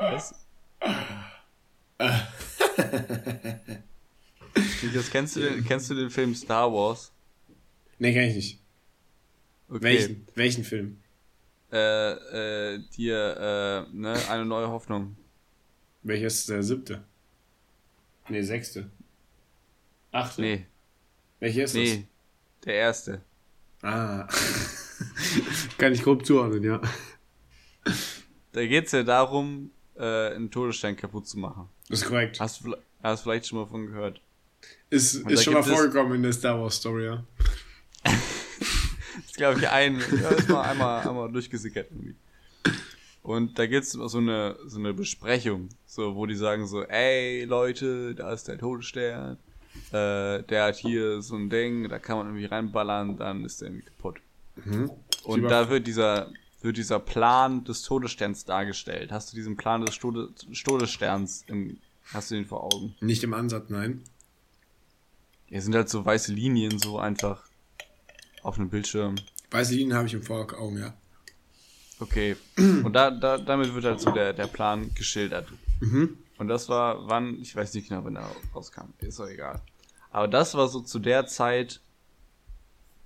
[0.00, 0.34] Was?
[4.82, 7.12] Niklas, kennst du, den, kennst du den Film Star Wars?
[7.98, 8.65] Nee, kann ich nicht.
[9.68, 9.82] Okay.
[9.82, 10.26] Welchen?
[10.34, 10.98] Welchen Film?
[11.72, 15.16] Äh, äh, dir, äh, ne, eine neue Hoffnung.
[16.02, 17.02] Welcher ist der siebte?
[18.28, 18.88] Nee, sechste.
[20.12, 20.40] Achte?
[20.40, 20.66] Nee,
[21.40, 22.06] Welcher ist nee,
[22.64, 23.20] der erste.
[23.82, 23.90] das?
[23.90, 24.28] Ah.
[25.78, 26.80] kann ich grob zuordnen, ja.
[28.52, 31.68] Da geht's ja darum, äh, einen Todesstern kaputt zu machen.
[31.88, 32.40] Das ist korrekt.
[32.40, 34.20] Hast du, vielleicht- hast du vielleicht schon mal von gehört?
[34.90, 37.24] Ist, Und ist schon mal vorgekommen in der Star Wars Story, ja.
[39.36, 42.14] Ist, glaube ich, ein, ja, ist mal einmal, einmal durchgesickert irgendwie.
[43.22, 47.44] Und da gibt's immer so eine, so eine Besprechung, so, wo die sagen so, ey,
[47.44, 49.36] Leute, da ist der Todesstern,
[49.92, 53.68] äh, der hat hier so ein Ding, da kann man irgendwie reinballern, dann ist der
[53.68, 54.16] irgendwie kaputt.
[55.24, 56.30] Und Über- da wird dieser,
[56.62, 59.12] wird dieser Plan des Todessterns dargestellt.
[59.12, 60.30] Hast du diesen Plan des Tode,
[60.64, 61.76] Todessterns im,
[62.14, 62.94] hast du den vor Augen?
[63.00, 64.00] Nicht im Ansatz, nein.
[65.44, 67.45] Hier sind halt so weiße Linien, so einfach
[68.46, 69.16] auf einem Bildschirm.
[69.50, 70.94] Weiße Linien habe ich im Voraugen, ja.
[71.98, 72.36] Okay.
[72.56, 75.48] Und da, da, damit wird halt so der, der Plan geschildert.
[75.80, 76.18] Mhm.
[76.38, 78.92] Und das war, wann, ich weiß nicht genau, wann er rauskam.
[79.00, 79.62] Ist doch egal.
[80.10, 81.80] Aber das war so zu der Zeit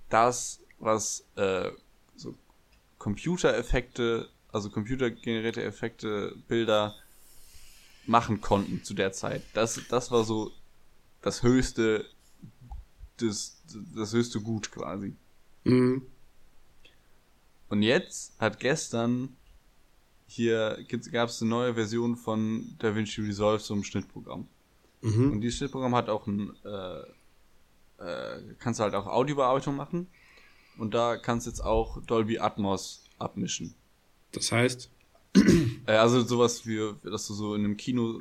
[0.09, 1.71] das, was äh,
[2.17, 2.35] so
[2.99, 6.97] Computereffekte, also computergenerierte Effekte, Bilder
[8.07, 9.43] machen konnten zu der Zeit.
[9.55, 10.51] Das, das war so
[11.23, 12.05] das höchste,
[13.19, 13.63] das,
[13.95, 15.15] das höchste Gut quasi.
[15.65, 16.03] Mhm.
[17.69, 19.37] Und jetzt hat gestern
[20.27, 20.79] hier
[21.11, 24.47] gab es eine neue Version von DaVinci Resolve, so einem Schnittprogramm.
[25.03, 25.33] Mhm.
[25.33, 27.01] Und dieses Schnittprogramm hat auch ein, äh,
[28.05, 30.07] äh, kannst du halt auch Audiobearbeitung machen.
[30.79, 33.75] Und da kannst du jetzt auch Dolby Atmos abmischen.
[34.33, 34.91] Das heißt,
[35.87, 38.21] Äh, also sowas wie, dass du so in einem Kino,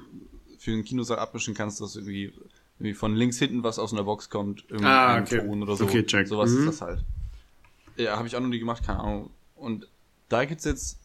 [0.59, 2.31] für einen Kinosaal abmischen kannst, dass irgendwie,
[2.77, 5.39] irgendwie von links hinten was aus einer Box kommt, irgendein Ah, okay.
[5.39, 5.85] Ton oder so.
[5.85, 6.27] Okay, check.
[6.27, 6.59] Sowas Mhm.
[6.59, 7.03] ist das halt.
[7.99, 9.31] Ja, habe ich auch noch nie gemacht, keine Ahnung.
[9.55, 9.87] Und
[10.29, 10.99] da gibt's jetzt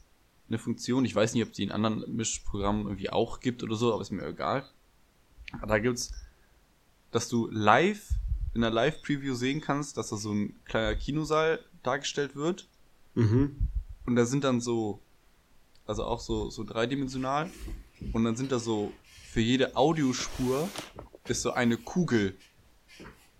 [0.48, 3.92] eine Funktion, ich weiß nicht, ob die in anderen Mischprogrammen irgendwie auch gibt oder so,
[3.92, 4.64] aber ist mir egal.
[5.66, 6.12] Da gibt's,
[7.10, 8.10] dass du live
[8.54, 12.68] in der Live-Preview sehen kannst, dass da so ein kleiner Kinosaal dargestellt wird.
[13.14, 13.56] Mhm.
[14.06, 15.00] Und da sind dann so,
[15.86, 17.50] also auch so, so dreidimensional.
[18.12, 18.92] Und dann sind da so,
[19.32, 20.68] für jede Audiospur
[21.26, 22.36] ist so eine Kugel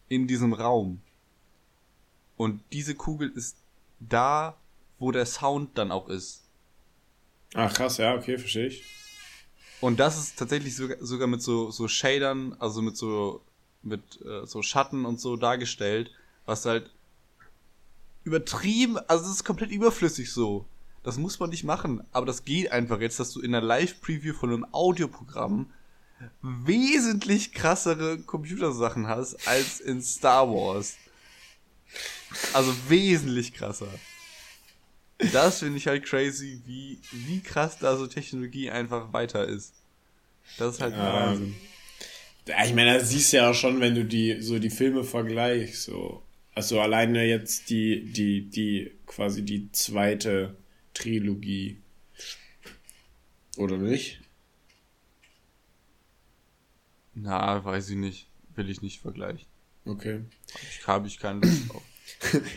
[0.08, 1.00] in diesem Raum.
[2.36, 3.56] Und diese Kugel ist
[4.00, 4.56] da,
[4.98, 6.42] wo der Sound dann auch ist.
[7.54, 8.82] Ach krass, ja, okay, verstehe ich.
[9.80, 13.42] Und das ist tatsächlich sogar, sogar mit so, so Shadern, also mit so,
[13.82, 16.10] mit äh, so Schatten und so dargestellt,
[16.46, 16.90] was halt
[18.24, 20.64] übertrieben, also es ist komplett überflüssig so.
[21.02, 24.32] Das muss man nicht machen, aber das geht einfach jetzt, dass du in der Live-Preview
[24.32, 25.70] von einem Audioprogramm
[26.40, 30.96] wesentlich krassere Computersachen hast als in Star Wars.
[32.52, 33.88] Also wesentlich krasser.
[35.32, 39.72] Das finde ich halt crazy, wie, wie krass da so Technologie einfach weiter ist.
[40.58, 41.28] Das ist halt Ja.
[41.28, 41.54] Wahnsinn.
[42.46, 45.84] Ich meine, das siehst du ja auch schon, wenn du die, so die Filme vergleichst,
[45.84, 46.22] so.
[46.54, 50.56] Also alleine jetzt die, die, die, quasi die zweite
[50.92, 51.78] Trilogie.
[53.56, 54.20] Oder nicht?
[57.14, 58.26] Na, weiß ich nicht.
[58.56, 59.46] Will ich nicht vergleichen.
[59.86, 60.20] Okay.
[60.86, 61.82] Habe ich keine Lust drauf.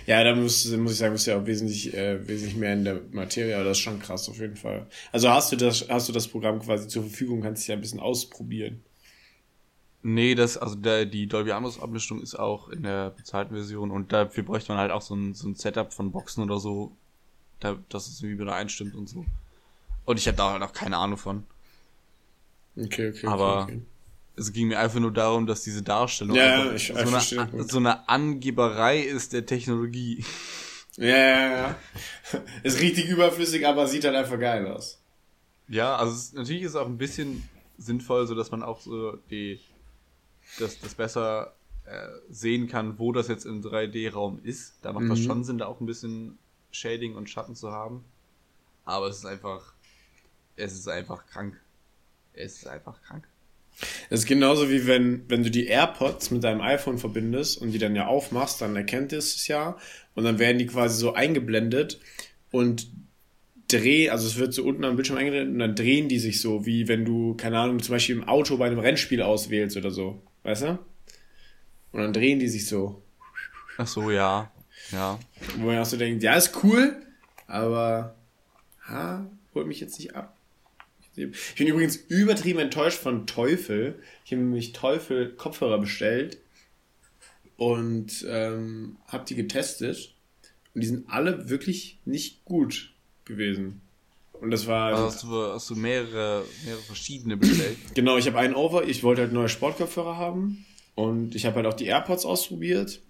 [0.05, 2.86] Ja, da muss, muss ich sagen, bist du ja auch wesentlich, äh, wesentlich mehr in
[2.86, 4.88] der Materie, aber das ist schon krass auf jeden Fall.
[5.11, 7.82] Also hast du das, hast du das Programm quasi zur Verfügung, kannst dich ja ein
[7.82, 8.82] bisschen ausprobieren.
[10.03, 14.13] Nee, das, also der, die Dolby Atmos Abmischung ist auch in der bezahlten Version und
[14.13, 16.95] dafür bräuchte man halt auch so ein, so ein Setup von Boxen oder so,
[17.59, 19.25] da, dass es irgendwie wieder einstimmt und so.
[20.05, 21.43] Und ich habe da halt auch keine Ahnung von.
[22.78, 23.28] Okay, okay.
[23.28, 23.82] Aber- okay, okay.
[24.38, 27.63] Es ging mir einfach nur darum, dass diese Darstellung Ja, ich- ich so, den eine,
[27.67, 30.23] so eine Angeberei ist der Technologie.
[30.95, 31.75] Ja, ja, ja.
[32.63, 34.99] Ist richtig überflüssig, aber sieht halt einfach geil aus.
[35.67, 39.17] Ja, also es, natürlich ist es auch ein bisschen sinnvoll, so dass man auch so
[39.29, 39.59] die
[40.59, 41.53] das, das besser
[41.85, 44.75] äh, sehen kann, wo das jetzt im 3D-Raum ist.
[44.81, 45.23] Da macht das Mhm.
[45.23, 46.38] schon Sinn, da auch ein bisschen
[46.71, 48.03] Shading und Schatten zu haben.
[48.85, 49.73] Aber es ist einfach,
[50.55, 51.59] es ist einfach krank.
[52.33, 53.27] Es ist einfach krank.
[54.09, 57.78] Das ist genauso wie wenn, wenn du die AirPods mit deinem iPhone verbindest und die
[57.78, 59.78] dann ja aufmachst, dann erkennt es es ja
[60.15, 61.99] und dann werden die quasi so eingeblendet
[62.51, 62.88] und
[63.67, 66.65] drehen, also es wird so unten am Bildschirm eingeblendet und dann drehen die sich so,
[66.65, 70.21] wie wenn du, keine Ahnung, zum Beispiel im Auto bei einem Rennspiel auswählst oder so,
[70.43, 70.80] weißt du?
[71.91, 73.03] Und dann drehen die sich so,
[73.78, 74.51] Ach so, ja.
[74.91, 75.19] Ja.
[75.57, 76.95] wo man auch so denkt, ja, ist cool,
[77.45, 78.15] aber
[78.88, 80.36] ha, holt mich jetzt nicht ab.
[81.18, 83.99] Ich bin übrigens übertrieben enttäuscht von Teufel.
[84.24, 86.38] Ich habe nämlich Teufel Kopfhörer bestellt
[87.57, 90.13] und ähm, habe die getestet
[90.74, 92.93] und die sind alle wirklich nicht gut
[93.26, 93.82] gewesen.
[94.39, 97.78] Und das war Also hast du, hast du mehrere, mehrere verschiedene bestellt.
[97.95, 101.65] Genau, ich habe einen Over, ich wollte halt neue Sportkopfhörer haben und ich habe halt
[101.65, 103.01] auch die AirPods ausprobiert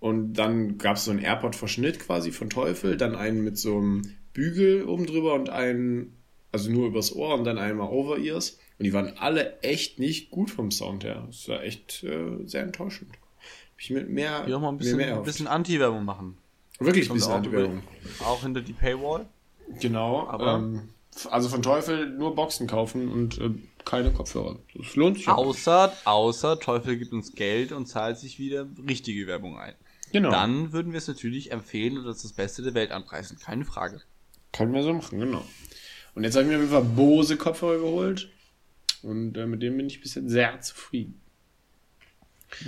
[0.00, 4.02] und dann gab es so einen AirPod-Verschnitt quasi von Teufel, dann einen mit so einem
[4.32, 6.14] Bügel oben drüber und einen,
[6.52, 10.50] also nur übers Ohr und dann einmal Over-Ears und die waren alle echt nicht gut
[10.50, 11.24] vom Sound her.
[11.26, 13.12] Das war echt äh, sehr enttäuschend.
[13.12, 16.38] Hab Ich mit mehr, auch mal ein bisschen, mehr ein bisschen Anti-Werbung machen.
[16.78, 17.82] Wirklich ein bisschen Anti-Werbung.
[18.24, 19.26] auch hinter die Paywall.
[19.80, 20.88] Genau, Aber- ähm,
[21.30, 23.50] also von Teufel nur Boxen kaufen und äh,
[23.84, 24.56] keine Kopfhörer.
[24.76, 25.26] Das lohnt sich.
[25.28, 29.74] Außer, außer Teufel gibt uns Geld und zahlt sich wieder richtige Werbung ein.
[30.12, 30.30] Genau.
[30.30, 33.36] Dann würden wir es natürlich empfehlen und als das Beste der Welt anpreisen.
[33.38, 34.00] Keine Frage.
[34.52, 35.42] Können wir so machen, genau.
[36.18, 38.28] Und jetzt habe ich mir auf jeden Fall Bose Kopfhörer geholt.
[39.04, 41.20] Und äh, mit dem bin ich bis jetzt sehr zufrieden.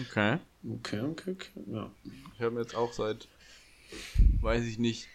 [0.03, 0.38] Okay.
[0.62, 1.51] Okay, okay, okay.
[1.66, 1.90] Ja.
[2.32, 3.26] Ich habe jetzt auch seit,
[4.40, 5.09] weiß ich nicht.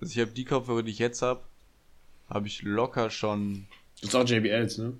[0.00, 1.42] Also ich habe die Kopfhörer, die ich jetzt habe,
[2.28, 3.66] habe ich locker schon.
[4.00, 4.96] Das ist auch JBLs, ne?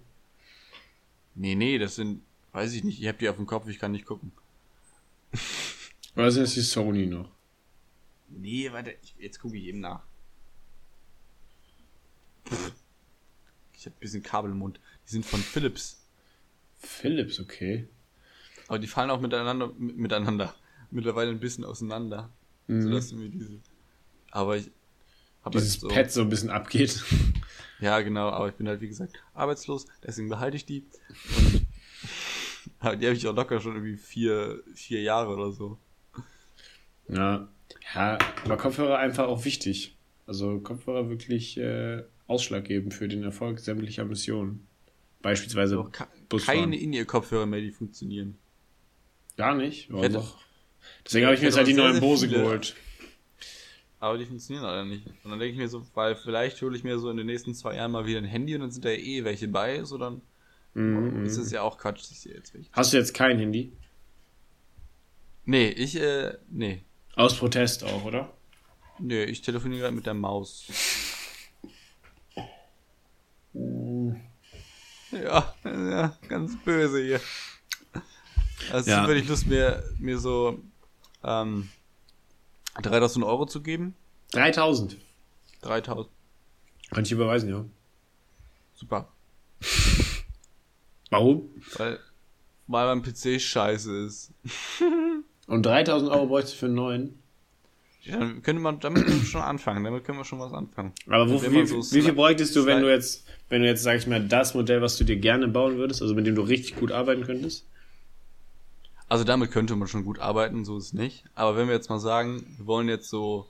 [1.36, 3.00] Nee, nee, das sind, weiß ich nicht.
[3.00, 4.32] Ich habe die auf dem Kopf, ich kann nicht gucken.
[6.16, 7.30] Oder sind das die Sony noch?
[8.30, 10.09] Nee, warte, ich, jetzt gucke ich eben nach.
[13.74, 14.78] Ich habe ein bisschen Kabel im Mund.
[15.06, 16.02] Die sind von Philips.
[16.78, 17.88] Philips, okay.
[18.68, 20.54] Aber die fallen auch miteinander, mit- miteinander.
[20.90, 22.30] Mittlerweile ein bisschen auseinander.
[22.66, 22.82] Mhm.
[22.82, 23.58] Sodass mir diese.
[24.30, 24.70] Aber ich.
[25.42, 27.02] Hab Dieses jetzt so, Pad so ein bisschen abgeht.
[27.82, 30.84] Ja, genau, aber ich bin halt, wie gesagt, arbeitslos, deswegen behalte ich die.
[32.80, 35.78] Und die habe ich auch locker schon irgendwie vier, vier Jahre oder so.
[37.08, 37.48] Ja.
[37.94, 39.96] Ja, aber Kopfhörer einfach auch wichtig.
[40.26, 44.66] Also Kopfhörer wirklich äh, ausschlaggebend für den Erfolg sämtlicher Missionen.
[45.22, 45.84] Beispielsweise
[46.28, 46.60] Busfahren.
[46.60, 48.38] keine In-Ear-Kopfhörer mehr, die funktionieren.
[49.36, 49.92] Gar nicht.
[49.92, 50.38] Warum doch?
[51.04, 52.42] Deswegen habe ich mir jetzt halt die neuen Bose viele.
[52.42, 52.74] geholt.
[54.00, 55.06] Aber die funktionieren leider nicht.
[55.24, 57.54] Und dann denke ich mir so, weil vielleicht hole ich mir so in den nächsten
[57.54, 60.22] zwei Jahren mal wieder ein Handy und dann sind da eh welche bei, so dann
[60.74, 61.42] Mhm, ist mhm.
[61.42, 62.70] es ja auch Quatsch, dass ich jetzt welche.
[62.72, 63.72] Hast du jetzt kein Handy?
[65.44, 66.82] Nee, ich, äh, nee.
[67.16, 68.32] Aus Protest auch, oder?
[68.98, 70.66] Nee, ich telefoniere gerade mit der Maus.
[75.22, 77.20] Ja, ja, ganz böse hier.
[78.72, 79.06] Also Ja.
[79.06, 80.58] würde ich Lust, mir, mir so
[81.24, 81.68] ähm,
[82.82, 83.94] 3000 Euro zu geben.
[84.32, 84.96] 3000.
[85.62, 86.08] 3000.
[86.90, 87.64] Kann ich überweisen, ja.
[88.74, 89.12] Super.
[91.10, 91.50] Warum?
[91.76, 91.98] Weil,
[92.66, 94.32] weil mein PC scheiße ist.
[95.46, 97.22] Und 3000 Euro bräuchte ich für einen neuen.
[98.02, 99.84] Ja, dann könnte man, damit können wir schon anfangen.
[99.84, 100.92] Damit können wir schon was anfangen.
[101.06, 103.98] Aber wo, wie, so wie viel bräuchtest du, wenn du jetzt, wenn du jetzt, sag
[103.98, 106.76] ich mal, das Modell, was du dir gerne bauen würdest, also mit dem du richtig
[106.76, 107.66] gut arbeiten könntest?
[109.08, 111.24] Also damit könnte man schon gut arbeiten, so ist es nicht.
[111.34, 113.48] Aber wenn wir jetzt mal sagen, wir wollen jetzt so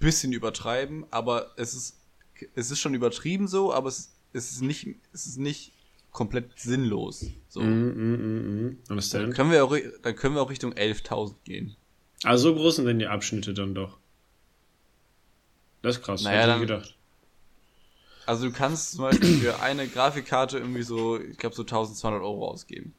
[0.00, 1.96] ein bisschen übertreiben, aber es ist,
[2.54, 5.72] es ist schon übertrieben so, aber es, es ist nicht, es ist nicht
[6.12, 7.26] komplett sinnlos.
[7.48, 7.60] So.
[7.60, 8.78] Mhm, mhm.
[8.88, 11.76] Und was Dann können wir auch, dann können wir auch Richtung 11.000 gehen.
[12.24, 13.96] Also so groß sind denn die Abschnitte dann doch.
[15.82, 16.94] Das ist krass, Naja, hätte dann- ich gedacht.
[18.26, 22.48] Also du kannst zum Beispiel für eine Grafikkarte irgendwie so, ich glaube so 1200 Euro
[22.48, 22.94] ausgeben.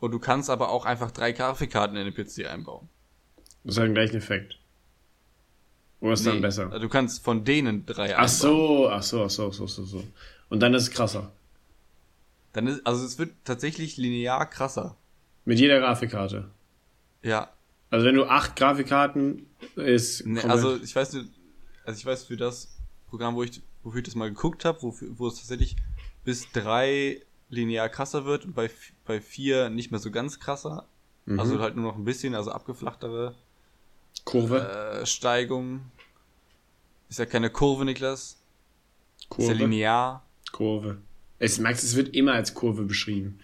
[0.00, 2.88] Und du kannst aber auch einfach drei Grafikkarten in den PC einbauen.
[3.64, 4.58] Das hat den gleichen Effekt.
[6.00, 6.66] Oder ist dann Nee, besser?
[6.78, 9.86] Du kannst von denen drei so, ach so, ach so, ach so, ach so, ach
[9.86, 10.04] so.
[10.48, 11.30] Und dann ist es krasser.
[12.52, 14.96] Dann ist, also es wird tatsächlich linear krasser.
[15.44, 16.50] Mit jeder Grafikkarte.
[17.22, 17.50] Ja.
[17.90, 20.24] Also wenn du acht Grafikkarten ist.
[20.26, 21.28] Ne, komplett- also ich weiß nicht,
[21.84, 22.76] also ich weiß für das
[23.08, 25.76] Programm, wo ich, wofür ich das mal geguckt habe, wo, wo es tatsächlich
[26.24, 28.70] bis drei linear krasser wird und bei,
[29.06, 30.86] bei vier nicht mehr so ganz krasser.
[31.26, 31.40] Mhm.
[31.40, 33.34] Also halt nur noch ein bisschen, also abgeflachtere
[34.24, 35.00] Kurve.
[35.02, 35.80] äh, Steigung.
[37.08, 38.22] Ist ja keine Kurve, Niklas.
[38.22, 38.38] Ist
[39.22, 39.52] ja Kurve.
[39.54, 40.24] linear.
[40.52, 40.98] Kurve.
[41.40, 43.40] Es, Max, es wird immer als Kurve beschrieben.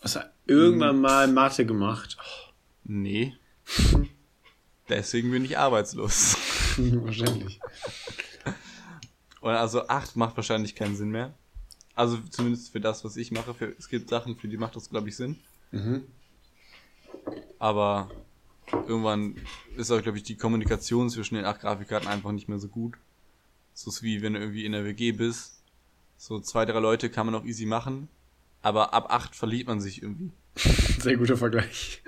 [0.00, 1.00] Hast du irgendwann Hm.
[1.02, 2.16] mal Mathe gemacht?
[2.84, 3.36] Nee.
[4.88, 6.36] Deswegen bin ich arbeitslos.
[6.76, 7.60] Wahrscheinlich.
[9.40, 11.34] Und also 8 macht wahrscheinlich keinen Sinn mehr.
[11.94, 13.54] Also zumindest für das, was ich mache.
[13.54, 15.38] Für, es gibt Sachen, für die macht das, glaube ich, Sinn.
[15.72, 16.04] Mhm.
[17.58, 18.10] Aber
[18.72, 19.36] irgendwann
[19.76, 22.94] ist auch, glaube ich, die Kommunikation zwischen den acht Grafikkarten einfach nicht mehr so gut.
[23.74, 25.62] So ist wie wenn du irgendwie in der WG bist.
[26.16, 28.08] So zwei, drei Leute kann man auch easy machen.
[28.62, 30.30] Aber ab acht verliert man sich irgendwie.
[31.00, 32.02] Sehr guter Vergleich.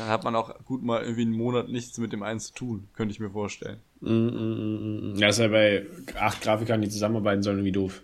[0.00, 2.88] Dann hat man auch gut mal irgendwie einen Monat nichts mit dem einen zu tun,
[2.94, 3.80] könnte ich mir vorstellen.
[4.00, 5.16] Mm, mm, mm.
[5.16, 5.86] Ja, ist ja bei
[6.18, 8.00] acht Grafikern, die zusammenarbeiten sollen, irgendwie doof.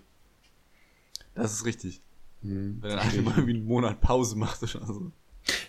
[1.34, 2.02] Das ist richtig.
[2.42, 5.10] Wenn dann einer mal irgendwie einen Monat Pause macht oder so.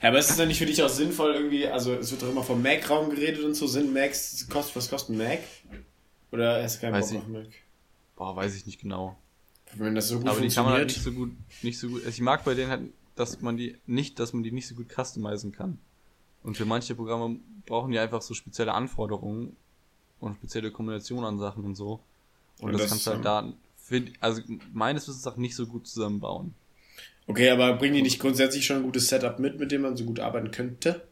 [0.02, 2.30] Ja, aber ist es dann nicht für dich auch sinnvoll irgendwie, also es wird doch
[2.30, 5.40] immer vom Mac-Raum geredet und so, sind Macs, kost, was kostet ein Mac?
[6.34, 7.24] Oder hast du keinen Weiß Bock ich.
[7.24, 7.48] auf Mac?
[8.18, 9.18] Boah, weiß ich nicht genau.
[9.76, 12.00] Wenn das so gut Aber die kann man halt nicht so gut, nicht so gut.
[12.00, 12.82] Also ich mag bei denen halt,
[13.16, 15.80] dass man die nicht, dass man die nicht so gut customizen kann.
[16.44, 19.56] Und für manche Programme brauchen die einfach so spezielle Anforderungen
[20.20, 22.00] und spezielle Kombinationen an Sachen und so.
[22.60, 24.42] Und, Und das, das, kannst du halt da, find, also
[24.74, 26.54] meines Wissens auch nicht so gut zusammenbauen.
[27.28, 30.06] Okay, aber bringen die nicht grundsätzlich schon ein gutes Setup mit, mit dem man so
[30.06, 31.06] gut arbeiten könnte?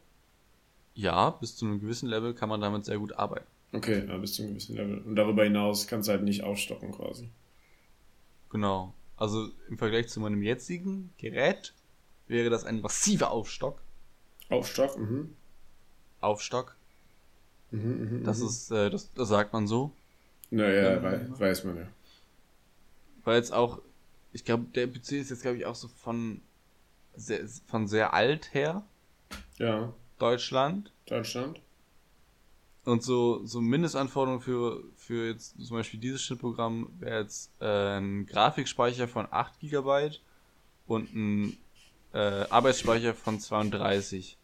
[0.93, 3.45] Ja, bis zu einem gewissen Level kann man damit sehr gut arbeiten.
[3.73, 4.99] Okay, ja, bis zu einem gewissen Level.
[4.99, 7.29] Und darüber hinaus kannst du halt nicht aufstocken quasi.
[8.49, 8.93] Genau.
[9.17, 11.73] Also im Vergleich zu meinem jetzigen Gerät
[12.27, 13.81] wäre das ein massiver Aufstock.
[14.49, 15.35] Aufstock, mhm.
[16.21, 16.75] Aufstock.
[17.71, 18.47] Mhm, mhm, Das mhm.
[18.47, 19.91] ist, äh, das, das sagt man so.
[20.51, 21.87] Naja, wei weiß man ja.
[23.23, 23.81] Weil jetzt auch,
[24.31, 26.41] ich glaube, der PC ist jetzt, glaube ich, auch so von
[27.15, 28.83] sehr, von sehr alt her,
[29.57, 30.91] Ja, Deutschland.
[31.07, 31.59] Deutschland.
[32.83, 38.27] Und so, so Mindestanforderungen für, für jetzt zum Beispiel dieses Schnittprogramm wäre jetzt äh, ein
[38.27, 40.11] Grafikspeicher von 8 GB
[40.85, 41.57] und ein
[42.15, 44.37] äh, Arbeitsspeicher von 32.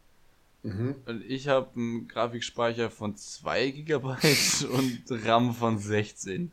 [0.64, 0.96] Mhm.
[1.06, 4.08] Und ich habe einen Grafikspeicher von 2 GB
[4.72, 6.52] und RAM von 16.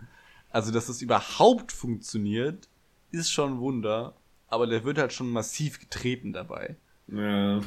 [0.51, 2.69] Also, dass das überhaupt funktioniert,
[3.11, 4.15] ist schon ein Wunder.
[4.47, 6.77] Aber der wird halt schon massiv getreten dabei.
[7.09, 7.61] Ja.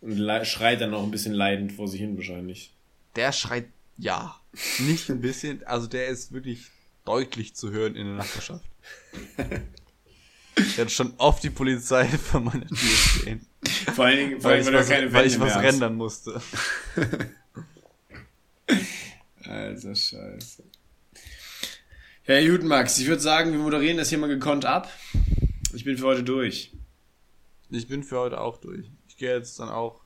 [0.00, 2.74] Und schreit dann noch ein bisschen leidend vor sich hin wahrscheinlich.
[3.16, 4.36] Der schreit, ja,
[4.78, 5.64] nicht ein bisschen.
[5.64, 6.70] Also, der ist wirklich
[7.04, 8.64] deutlich zu hören in der Nachbarschaft.
[10.56, 13.46] Der hat schon oft die Polizei vor meiner Tür stehen.
[13.94, 16.40] Vor allen Dingen, vor Weil allem, ich weil du was, weil ich was rendern musste.
[19.44, 20.62] Also scheiße.
[22.26, 22.98] Ja, gut, Max.
[22.98, 24.90] Ich würde sagen, wir moderieren das hier mal gekonnt ab.
[25.74, 26.72] Ich bin für heute durch.
[27.70, 28.90] Ich bin für heute auch durch.
[29.08, 30.00] Ich gehe jetzt dann auch,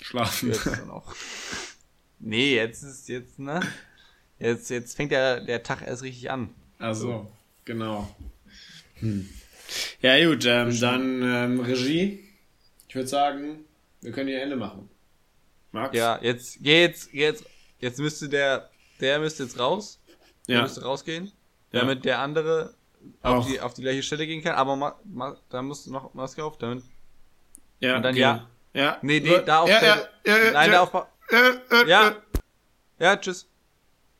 [0.00, 0.50] ich Schlafen.
[0.50, 1.14] jetzt dann auch.
[2.26, 3.60] Nee, jetzt ist jetzt, ne?
[4.38, 6.48] Jetzt, jetzt fängt der, der Tag erst richtig an.
[6.78, 7.30] Also,
[7.66, 8.14] genau.
[8.94, 9.28] Hm.
[10.00, 12.24] Ja, gut, ähm, dann ähm, Regie.
[12.88, 13.64] Ich würde sagen,
[14.00, 14.88] wir können hier Ende machen.
[15.72, 15.96] Max?
[15.96, 17.44] Ja, jetzt, jetzt, jetzt,
[17.80, 18.70] jetzt müsste der,
[19.00, 20.00] der müsste jetzt raus.
[20.46, 20.62] Der ja.
[20.62, 21.32] müsste rausgehen.
[21.72, 21.80] Ja.
[21.80, 22.74] Damit der andere
[23.22, 24.54] auf die, auf die gleiche Stelle gehen kann.
[24.54, 26.84] Aber ma, ma, da musst du noch Maske auf, damit.
[27.80, 27.96] Ja.
[27.96, 28.48] Und dann ja.
[28.72, 28.98] Ja.
[29.02, 31.06] Nee, nee, da auf ja, der, ja, ja, Nein, da auf.
[31.86, 32.16] Ja.
[32.98, 33.48] Ja, tschüss.